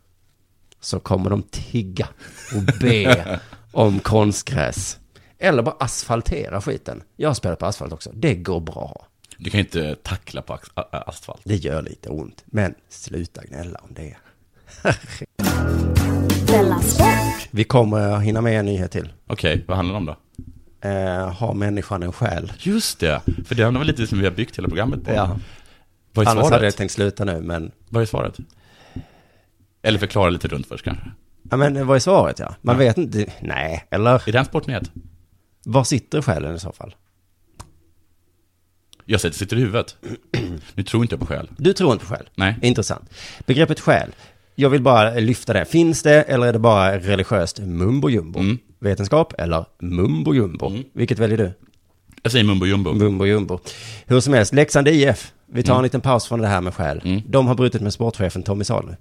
Så 0.85 1.01
kommer 1.01 1.31
de 1.31 1.43
tigga 1.43 2.09
och 2.57 2.63
be 2.81 3.41
om 3.73 4.01
konstgräs. 4.01 4.99
Eller 5.39 5.63
bara 5.63 5.77
asfaltera 5.81 6.61
skiten. 6.61 7.03
Jag 7.17 7.29
har 7.29 7.35
spelat 7.35 7.59
på 7.59 7.67
asfalt 7.67 7.93
också. 7.93 8.11
Det 8.15 8.35
går 8.35 8.61
bra. 8.61 9.07
Du 9.39 9.51
kan 9.51 9.61
inte 9.61 9.95
tackla 9.95 10.43
på 10.43 10.59
asfalt. 10.91 11.41
Det 11.45 11.57
gör 11.57 11.83
lite 11.83 12.09
ont. 12.09 12.45
Men 12.47 12.75
sluta 12.89 13.45
gnälla 13.45 13.81
om 13.83 13.95
det. 13.95 14.17
Vi 17.51 17.65
kommer 17.65 18.19
hinna 18.19 18.41
med 18.41 18.59
en 18.59 18.67
nyhet 18.67 18.91
till. 18.91 19.13
Okej, 19.27 19.65
vad 19.69 19.77
handlar 19.77 19.95
det 19.95 19.99
om 19.99 20.07
då? 20.07 20.17
Eh, 20.89 21.33
har 21.33 21.55
människan 21.55 22.03
en 22.03 22.13
själ? 22.13 22.53
Just 22.59 23.01
det, 23.01 23.21
för 23.47 23.55
det 23.55 23.63
är 23.63 23.71
väl 23.71 23.87
lite 23.87 24.07
som 24.07 24.19
vi 24.19 24.25
har 24.25 24.33
byggt 24.33 24.59
hela 24.59 24.69
programmet 24.69 25.05
på. 25.05 25.13
Ja. 25.13 25.39
Vad 26.13 26.27
är 26.27 26.31
Annars 26.31 26.43
svaret? 26.43 26.53
hade 26.53 26.65
jag 26.65 26.77
tänkt 26.77 26.93
sluta 26.93 27.25
nu, 27.25 27.41
men... 27.41 27.71
Vad 27.89 28.03
är 28.03 28.07
svaret? 28.07 28.39
Eller 29.85 29.99
förklara 29.99 30.31
lite 30.31 30.49
runt 30.49 30.67
först 30.67 30.85
kanske. 30.85 31.05
Ja, 31.51 31.57
men 31.57 31.87
vad 31.87 31.97
är 31.97 32.01
svaret 32.01 32.39
ja? 32.39 32.55
Man 32.63 32.75
Ja. 32.75 32.79
vet 32.79 32.99
inte. 32.99 33.27
Nej, 33.41 33.85
eller? 33.91 34.29
Är 34.29 34.33
det 34.33 34.39
en 34.39 34.45
sportnyhet? 34.45 34.91
Var 35.65 35.85
sitter 35.85 36.23
själen 36.23 36.55
i 36.55 36.59
så 36.59 36.73
fall? 36.73 36.95
Jag 39.05 39.21
säger 39.21 39.31
att 39.31 39.35
det 39.35 39.39
sitter 39.39 39.57
i 39.57 39.61
huvudet. 39.61 39.97
Nu 40.75 40.83
tror 40.83 41.03
inte 41.03 41.13
jag 41.15 41.21
på 41.21 41.27
själ. 41.27 41.51
Du 41.57 41.73
tror 41.73 41.93
inte 41.93 42.05
på 42.07 42.15
själ? 42.15 42.29
Nej. 42.35 42.57
Intressant. 42.63 43.11
Begreppet 43.47 43.81
själ. 43.81 44.15
Jag 44.55 44.71
vill 44.71 44.83
bara 44.83 45.11
lyfta 45.15 45.53
det. 45.53 45.65
Finns 45.65 46.03
det 46.03 46.23
eller 46.23 46.47
är 46.47 46.53
det 46.53 46.59
bara 46.59 46.99
religiöst 46.99 47.59
mumbo 47.59 48.09
jumbo? 48.11 48.39
Mm. 48.41 48.59
Vetenskap 48.79 49.33
eller 49.39 49.65
mumbo 49.79 50.35
jumbo? 50.35 50.67
Mm. 50.67 50.85
Vilket 50.93 51.19
väljer 51.19 51.39
du? 51.39 51.53
Jag 52.23 52.33
säger 52.33 52.45
mumbo 52.45 52.67
jumbo. 52.67 52.93
Mumbo 52.93 53.27
jumbo. 53.27 53.59
Hur 54.07 54.21
som 54.21 54.35
helst, 54.35 54.55
Leksand 54.55 54.89
IF. 54.89 55.33
Vi 55.47 55.63
tar 55.63 55.77
en 55.77 55.83
liten 55.83 56.01
paus 56.01 56.27
från 56.27 56.41
det 56.41 56.49
här 56.49 56.61
med 56.61 56.75
själ. 56.75 57.01
Mm. 57.05 57.21
De 57.27 57.47
har 57.47 57.55
brutit 57.55 57.83
med 57.83 57.93
sportchefen 57.93 58.43
Tommy 58.43 58.65
Salo. 58.65 58.95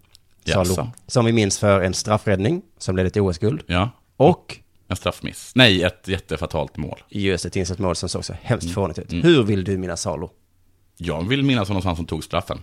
Salo. 0.52 0.92
Som 1.08 1.26
vi 1.26 1.32
minns 1.32 1.60
för 1.60 1.82
en 1.82 1.94
straffräddning 1.94 2.62
som 2.78 2.96
ledde 2.96 3.10
till 3.10 3.22
OS-guld. 3.22 3.62
Ja, 3.68 3.90
Och 4.18 4.60
en 4.88 4.96
straffmiss. 4.96 5.52
Nej, 5.56 5.84
ett 5.84 6.08
jättefatalt 6.08 6.78
mål. 6.78 7.04
just 7.10 7.46
ett 7.46 7.56
insett 7.56 7.80
mål 7.80 7.96
som 7.96 8.10
såg 8.10 8.26
så 8.26 8.34
hemskt 8.42 8.72
fånigt 8.72 9.00
ut. 9.00 9.12
Mm. 9.12 9.24
Hur 9.24 9.44
vill 9.44 9.64
du 9.64 9.78
minnas 9.78 10.02
Salo? 10.02 10.30
Jag 10.98 11.28
vill 11.28 11.44
minnas 11.44 11.68
honom 11.68 11.82
som 11.82 11.88
han 11.90 11.96
som 11.96 12.06
tog 12.06 12.24
straffen. 12.24 12.62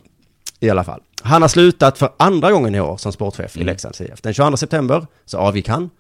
I 0.61 0.71
alla 0.71 0.85
fall. 0.85 1.01
Han 1.23 1.43
har 1.43 1.49
slutat 1.49 1.99
för 1.99 2.11
andra 2.17 2.53
gången 2.53 2.75
i 2.75 2.81
år 2.81 2.97
som 2.97 3.13
sportchef 3.13 3.57
i 3.57 3.61
Mm. 3.61 3.67
Leksands 3.67 4.01
IF. 4.01 4.23
Den 4.23 4.35
22 4.35 4.57
september 4.57 5.07
så 5.25 5.39
avgick 5.39 5.69
han, 5.69 5.91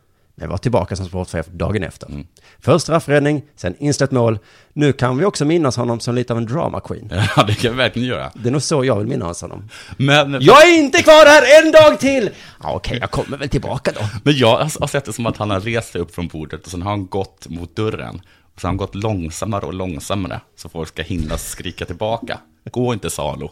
men 0.40 0.48
var 0.50 0.58
tillbaka 0.58 0.96
som 0.96 1.06
sportchef 1.06 1.46
dagen 1.46 1.82
efter. 1.82 2.06
Mm. 2.06 2.26
Först 2.58 2.82
straffräddning, 2.82 3.42
sen 3.56 3.74
inställt 3.78 4.10
mål. 4.10 4.38
Nu 4.72 4.92
kan 4.92 5.18
vi 5.18 5.24
också 5.24 5.44
minnas 5.44 5.76
honom 5.76 6.00
som 6.00 6.14
lite 6.14 6.32
av 6.32 6.38
en 6.38 6.46
drama 6.46 6.80
queen. 6.80 7.10
Ja, 7.36 7.42
det 7.42 7.54
kan 7.54 7.70
vi 7.70 7.76
verkligen 7.76 8.08
göra. 8.08 8.30
Det 8.34 8.48
är 8.48 8.52
nog 8.52 8.62
så 8.62 8.84
jag 8.84 8.96
vill 8.96 9.06
minnas 9.06 9.42
honom. 9.42 9.68
Men 9.96 10.36
Jag 10.40 10.68
är 10.68 10.78
inte 10.78 11.02
kvar 11.02 11.26
här 11.26 11.64
en 11.66 11.72
dag 11.72 12.00
till! 12.00 12.30
Ja, 12.62 12.72
okej, 12.74 12.98
jag 13.00 13.10
kommer 13.10 13.36
väl 13.36 13.48
tillbaka 13.48 13.92
då. 13.94 14.00
Men 14.22 14.36
jag 14.36 14.56
har 14.58 14.86
sett 14.86 15.04
det 15.04 15.12
som 15.12 15.26
att 15.26 15.36
han 15.36 15.50
har 15.50 15.60
rest 15.60 15.92
sig 15.92 16.00
upp 16.00 16.14
från 16.14 16.28
bordet 16.28 16.64
och 16.64 16.70
sen 16.70 16.82
har 16.82 16.90
han 16.90 17.06
gått 17.06 17.48
mot 17.48 17.76
dörren. 17.76 18.20
Och 18.54 18.60
så 18.60 18.66
har 18.66 18.70
han 18.70 18.76
gått 18.76 18.94
långsammare 18.94 19.66
och 19.66 19.74
långsammare 19.74 20.40
så 20.56 20.68
folk 20.68 20.88
ska 20.88 21.02
hinna 21.02 21.38
skrika 21.38 21.84
tillbaka. 21.84 22.38
Gå 22.70 22.92
inte 22.92 23.10
Salo. 23.10 23.50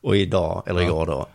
Och 0.00 0.16
idag, 0.16 0.62
eller 0.66 0.80
igår 0.82 1.06
då, 1.06 1.26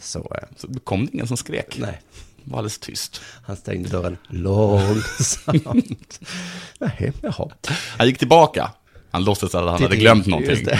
så, 0.00 0.18
eh, 0.18 0.48
Så 0.56 0.68
kom 0.84 1.06
det 1.06 1.12
ingen 1.14 1.26
som 1.26 1.36
skrek. 1.36 1.76
nej, 1.80 2.00
var 2.44 2.58
alldeles 2.58 2.78
tyst. 2.78 3.20
han 3.42 3.56
stängde 3.56 3.88
dörren 3.88 4.16
långsamt. 4.28 6.20
nej, 6.78 7.12
jaha. 7.22 7.50
Han 7.98 8.06
gick 8.06 8.18
tillbaka. 8.18 8.70
Han 9.10 9.24
låtsades 9.24 9.54
att 9.54 9.70
han 9.70 9.82
hade 9.82 9.96
glömt 9.96 10.26
någonting. 10.26 10.50
Just 10.50 10.64
det. 10.64 10.78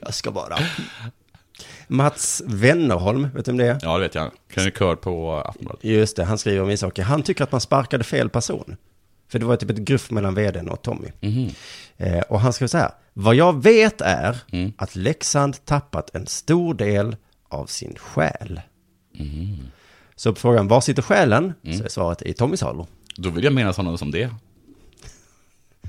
jag 0.02 0.14
ska 0.14 0.30
bara. 0.30 0.58
Mats 1.88 2.42
Wennerholm, 2.46 3.28
vet 3.34 3.44
du 3.44 3.50
om 3.50 3.56
det 3.56 3.66
är? 3.66 3.78
Ja, 3.82 3.94
det 3.96 4.00
vet 4.02 4.14
jag. 4.14 4.30
Krönikör 4.50 4.96
på 4.96 5.36
Aftonbladet. 5.36 5.84
Just 5.84 6.16
det, 6.16 6.24
han 6.24 6.38
skriver 6.38 6.62
om 6.62 6.70
ishockey. 6.70 7.02
Han 7.02 7.22
tycker 7.22 7.44
att 7.44 7.52
man 7.52 7.60
sparkade 7.60 8.04
fel 8.04 8.28
person. 8.30 8.76
För 9.28 9.38
det 9.38 9.44
var 9.46 9.56
typ 9.56 9.70
ett 9.70 9.76
gruff 9.78 10.10
mellan 10.10 10.34
vdn 10.34 10.68
och 10.68 10.82
Tommy. 10.82 11.08
Eh, 11.96 12.18
och 12.20 12.40
han 12.40 12.52
skriver 12.52 12.68
så 12.68 12.78
här. 12.78 12.90
Vad 13.12 13.34
jag 13.34 13.62
vet 13.62 14.00
är 14.00 14.36
att 14.76 14.96
Leksand 14.96 15.64
tappat 15.64 16.14
en 16.14 16.26
stor 16.26 16.74
del 16.74 17.16
av 17.48 17.66
sin 17.66 17.94
själ. 17.98 18.60
Så 20.16 20.32
på 20.32 20.40
frågan, 20.40 20.68
var 20.68 20.80
sitter 20.80 21.02
själen? 21.02 21.52
Så 21.62 21.84
är 21.84 21.88
svaret 21.88 22.22
i 22.22 22.32
Tommy 22.32 22.56
Salo. 22.56 22.86
Då 23.16 23.30
vill 23.30 23.44
jag 23.44 23.52
mena 23.52 23.72
sådana 23.72 23.98
som 23.98 24.10
det. 24.10 24.30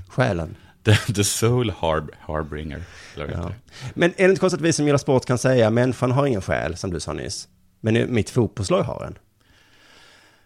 Själen. 0.08 0.56
The, 0.84 0.94
the 0.94 1.24
Soul 1.24 1.70
Harb, 1.70 2.10
Harbringer. 2.20 2.82
Ja. 3.16 3.52
Men 3.94 4.10
är 4.16 4.24
det 4.24 4.30
inte 4.30 4.40
konstigt 4.40 4.60
att 4.60 4.66
vi 4.66 4.72
som 4.72 4.86
gillar 4.86 4.98
sport 4.98 5.24
kan 5.24 5.38
säga 5.38 5.70
människan 5.70 6.10
har 6.10 6.26
ingen 6.26 6.42
själ, 6.42 6.76
som 6.76 6.90
du 6.90 7.00
sa 7.00 7.12
nyss. 7.12 7.48
Men 7.80 8.14
mitt 8.14 8.30
fotbollslag 8.30 8.82
har 8.82 9.04
en. 9.04 9.18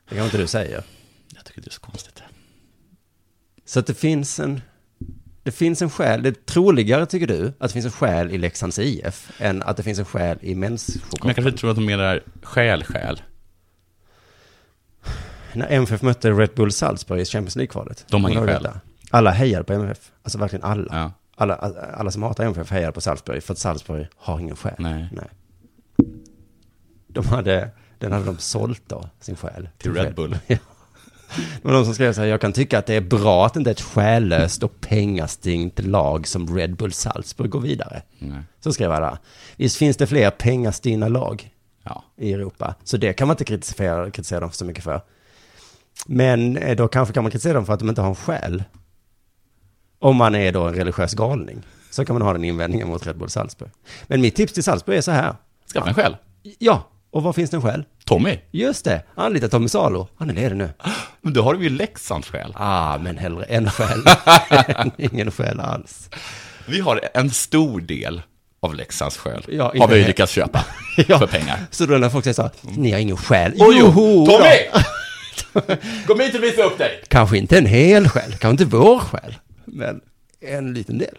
Det 0.09 0.15
kan 0.15 0.25
inte 0.25 0.39
du 0.39 0.47
säga. 0.47 0.83
Jag 1.35 1.45
tycker 1.45 1.61
det 1.61 1.69
är 1.69 1.73
så 1.73 1.81
konstigt. 1.81 2.23
Så 3.65 3.79
att 3.79 3.87
det 3.87 3.95
finns 3.95 4.41
en, 4.41 4.61
det 5.43 5.53
finns 5.53 5.83
en 5.83 5.91
själ, 5.91 6.23
det 6.23 6.29
är 6.29 6.33
troligare 6.33 7.07
tycker 7.07 7.27
du, 7.27 7.47
att 7.47 7.69
det 7.69 7.73
finns 7.73 7.85
en 7.85 7.93
själ 7.93 8.31
i 8.31 8.39
Leksands 8.39 8.79
IF, 8.79 9.41
än 9.41 9.63
att 9.63 9.77
det 9.77 9.83
finns 9.83 9.99
en 9.99 10.05
själ 10.05 10.39
i 10.41 10.55
Men 10.55 10.79
jag 11.23 11.35
kanske 11.35 11.53
tror 11.53 11.71
att 11.71 11.77
de 11.77 11.87
menar 11.87 12.23
själ, 12.43 12.85
själ. 12.85 13.23
När 15.55 15.67
MFF 15.71 16.03
mötte 16.03 16.31
Red 16.31 16.51
Bull 16.57 16.73
Salzburg 16.73 17.21
i 17.21 17.25
Champions 17.25 17.57
League-kvalet. 17.57 18.05
De 18.09 18.25
har 18.25 18.31
ingen 18.31 18.47
själ. 18.47 18.69
Alla 19.11 19.31
hejade 19.31 19.65
på 19.65 19.73
MFF, 19.73 20.13
alltså 20.23 20.39
verkligen 20.39 20.65
alla. 20.65 20.87
Ja. 20.97 21.13
Alla, 21.37 21.55
alla 21.97 22.11
som 22.11 22.23
hatar 22.23 22.45
MFF 22.45 22.71
hejade 22.71 22.93
på 22.93 23.01
Salzburg, 23.01 23.43
för 23.43 23.53
att 23.53 23.59
Salzburg 23.59 24.07
har 24.17 24.41
ingen 24.41 24.57
själ. 24.57 24.75
Nej. 24.79 25.09
De 27.09 27.27
hade, 27.27 27.71
den 27.99 28.13
hade 28.13 28.25
de 28.25 28.39
sålt 28.39 28.83
då, 28.87 29.09
sin 29.21 29.37
själ. 29.37 29.69
Till 29.79 29.95
Red 29.95 30.15
Bull. 30.15 30.39
Ja. 30.47 30.57
Det 31.63 31.69
var 31.69 31.73
någon 31.73 31.85
som 31.85 31.95
skrev 31.95 32.13
så 32.13 32.21
här, 32.21 32.29
jag 32.29 32.41
kan 32.41 32.53
tycka 32.53 32.79
att 32.79 32.87
det 32.87 32.95
är 32.95 33.01
bra 33.01 33.47
att 33.47 33.55
det 33.55 33.59
inte 33.59 33.71
är 33.71 33.75
ett 33.75 33.81
själlöst 33.81 34.63
och 34.63 34.81
pengastingt 34.81 35.79
lag 35.79 36.27
som 36.27 36.57
Red 36.57 36.77
Bull 36.77 36.93
Salzburg 36.93 37.51
går 37.51 37.61
vidare. 37.61 38.03
Nej. 38.19 38.43
Så 38.61 38.73
skrev 38.73 38.93
alla. 38.93 39.19
Visst 39.57 39.77
finns 39.77 39.97
det 39.97 40.07
fler 40.07 40.31
pengastinna 40.31 41.09
lag 41.09 41.51
Ja. 41.85 42.05
i 42.17 42.33
Europa, 42.33 42.75
så 42.85 42.97
det 42.97 43.13
kan 43.13 43.29
man 43.29 43.35
inte 43.35 43.45
kritisera, 43.45 44.11
kritisera 44.11 44.41
dem 44.41 44.51
så 44.51 44.65
mycket 44.65 44.85
för. 44.85 45.01
Men 46.07 46.57
eh, 46.57 46.77
då 46.77 46.89
kanske 46.89 47.15
kan 47.15 47.23
man 47.25 47.31
kritisera 47.31 47.53
dem 47.53 47.67
för 47.67 47.73
att 47.73 47.79
de 47.79 47.89
inte 47.89 48.01
har 48.01 48.09
en 48.09 48.15
själ. 48.15 48.65
Om 49.99 50.17
man 50.17 50.35
är 50.35 50.53
då 50.53 50.67
en 50.67 50.75
religiös 50.75 51.15
galning, 51.15 51.63
så 51.91 52.05
kan 52.05 52.15
man 52.15 52.23
ha 52.23 52.33
den 52.33 52.45
invändningen 52.45 52.89
mot 52.89 53.07
Red 53.07 53.19
Bull 53.19 53.31
Salzburg. 53.31 53.71
Men 54.07 54.21
mitt 54.21 54.37
tips 54.37 54.53
till 54.53 54.65
Salzburg 54.65 54.99
är 54.99 55.03
så 55.03 55.11
här. 55.11 55.35
Skaffa 55.73 55.89
en 55.89 55.95
själ. 55.95 56.17
Ja, 56.59 56.89
och 57.11 57.23
var 57.23 57.33
finns 57.33 57.51
det 57.51 57.57
en 57.57 57.63
själ? 57.63 57.85
Tommy. 58.05 58.39
Just 58.51 58.85
det, 58.85 59.03
anlita 59.15 59.49
Tommy 59.49 59.69
Salo. 59.69 60.09
Han 60.17 60.31
är 60.31 60.35
ledig 60.35 60.57
nu. 60.57 60.71
Men 61.21 61.33
då 61.33 61.43
har 61.43 61.55
du 61.55 61.63
ju 61.63 61.71
Leksands 61.71 62.29
själ. 62.29 62.53
Ah, 62.57 62.99
men 62.99 63.19
hellre 63.19 63.45
en 63.45 63.71
själ 63.71 64.03
än 64.69 64.91
ingen 64.97 65.31
själ 65.31 65.61
alls. 65.61 66.11
Vi 66.67 66.81
har 66.81 67.01
en 67.15 67.31
stor 67.31 67.81
del 67.81 68.23
av 68.61 68.75
Leksands 68.75 69.17
själ. 69.17 69.45
Ja, 69.49 69.73
har 69.79 69.89
vi 69.89 70.05
lyckats 70.05 70.33
köpa. 70.33 70.65
Ja. 71.09 71.19
För 71.19 71.27
pengar. 71.27 71.59
Så 71.71 71.87
då 71.87 71.95
när 71.95 72.09
folk 72.09 72.25
säger 72.25 72.35
så 72.35 72.43
här, 72.43 72.51
ni 72.63 72.93
har 72.93 72.99
ingen 72.99 73.17
själ. 73.17 73.53
Oj, 73.59 73.77
jo. 73.81 74.27
Tommy! 74.27 74.83
Kom 76.07 76.21
hit 76.21 76.35
och 76.35 76.43
visa 76.43 76.63
upp 76.63 76.79
dig! 76.79 77.03
Kanske 77.09 77.39
inte 77.39 77.59
en 77.59 77.67
hel 77.67 78.09
själ, 78.09 78.31
kanske 78.31 78.51
inte 78.51 78.77
vår 78.77 78.99
själ, 78.99 79.35
men 79.65 80.01
en 80.41 80.75
liten 80.75 80.99
del 80.99 81.19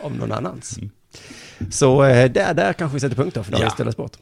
av 0.00 0.16
någon 0.16 0.32
annans. 0.32 0.78
Så 1.70 2.04
eh, 2.04 2.30
där, 2.30 2.54
där 2.54 2.72
kanske 2.72 2.94
vi 2.94 3.00
sätter 3.00 3.16
punkt 3.16 3.34
då 3.34 3.42
för 3.42 3.52
dagens 3.52 3.72
Ja. 3.72 3.84
Della 3.84 3.92
Sport. 3.92 4.16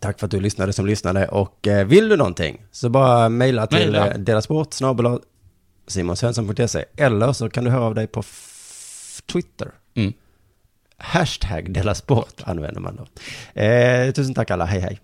Tack 0.00 0.18
för 0.18 0.26
att 0.26 0.30
du 0.30 0.40
lyssnade 0.40 0.72
som 0.72 0.86
lyssnade 0.86 1.28
och 1.28 1.68
eh, 1.68 1.86
vill 1.86 2.08
du 2.08 2.16
någonting 2.16 2.62
så 2.70 2.88
bara 2.88 3.28
mejla 3.28 3.66
till 3.66 3.78
Mejla. 3.78 4.10
eh, 4.10 4.18
delasport 4.18 4.74
simonsvensson.se 5.86 6.84
eller 6.96 7.32
så 7.32 7.50
kan 7.50 7.64
du 7.64 7.70
höra 7.70 7.84
av 7.84 7.94
dig 7.94 8.06
på 8.06 8.22
Twitter. 9.32 9.70
Mm. 9.94 10.12
Hashtag 10.96 11.72
Delasport 11.72 12.42
använder 12.44 12.80
man 12.80 12.96
då. 12.96 13.06
Eh, 13.60 14.12
tusen 14.12 14.34
tack 14.34 14.50
alla, 14.50 14.64
hej 14.64 14.80
hej. 14.80 15.00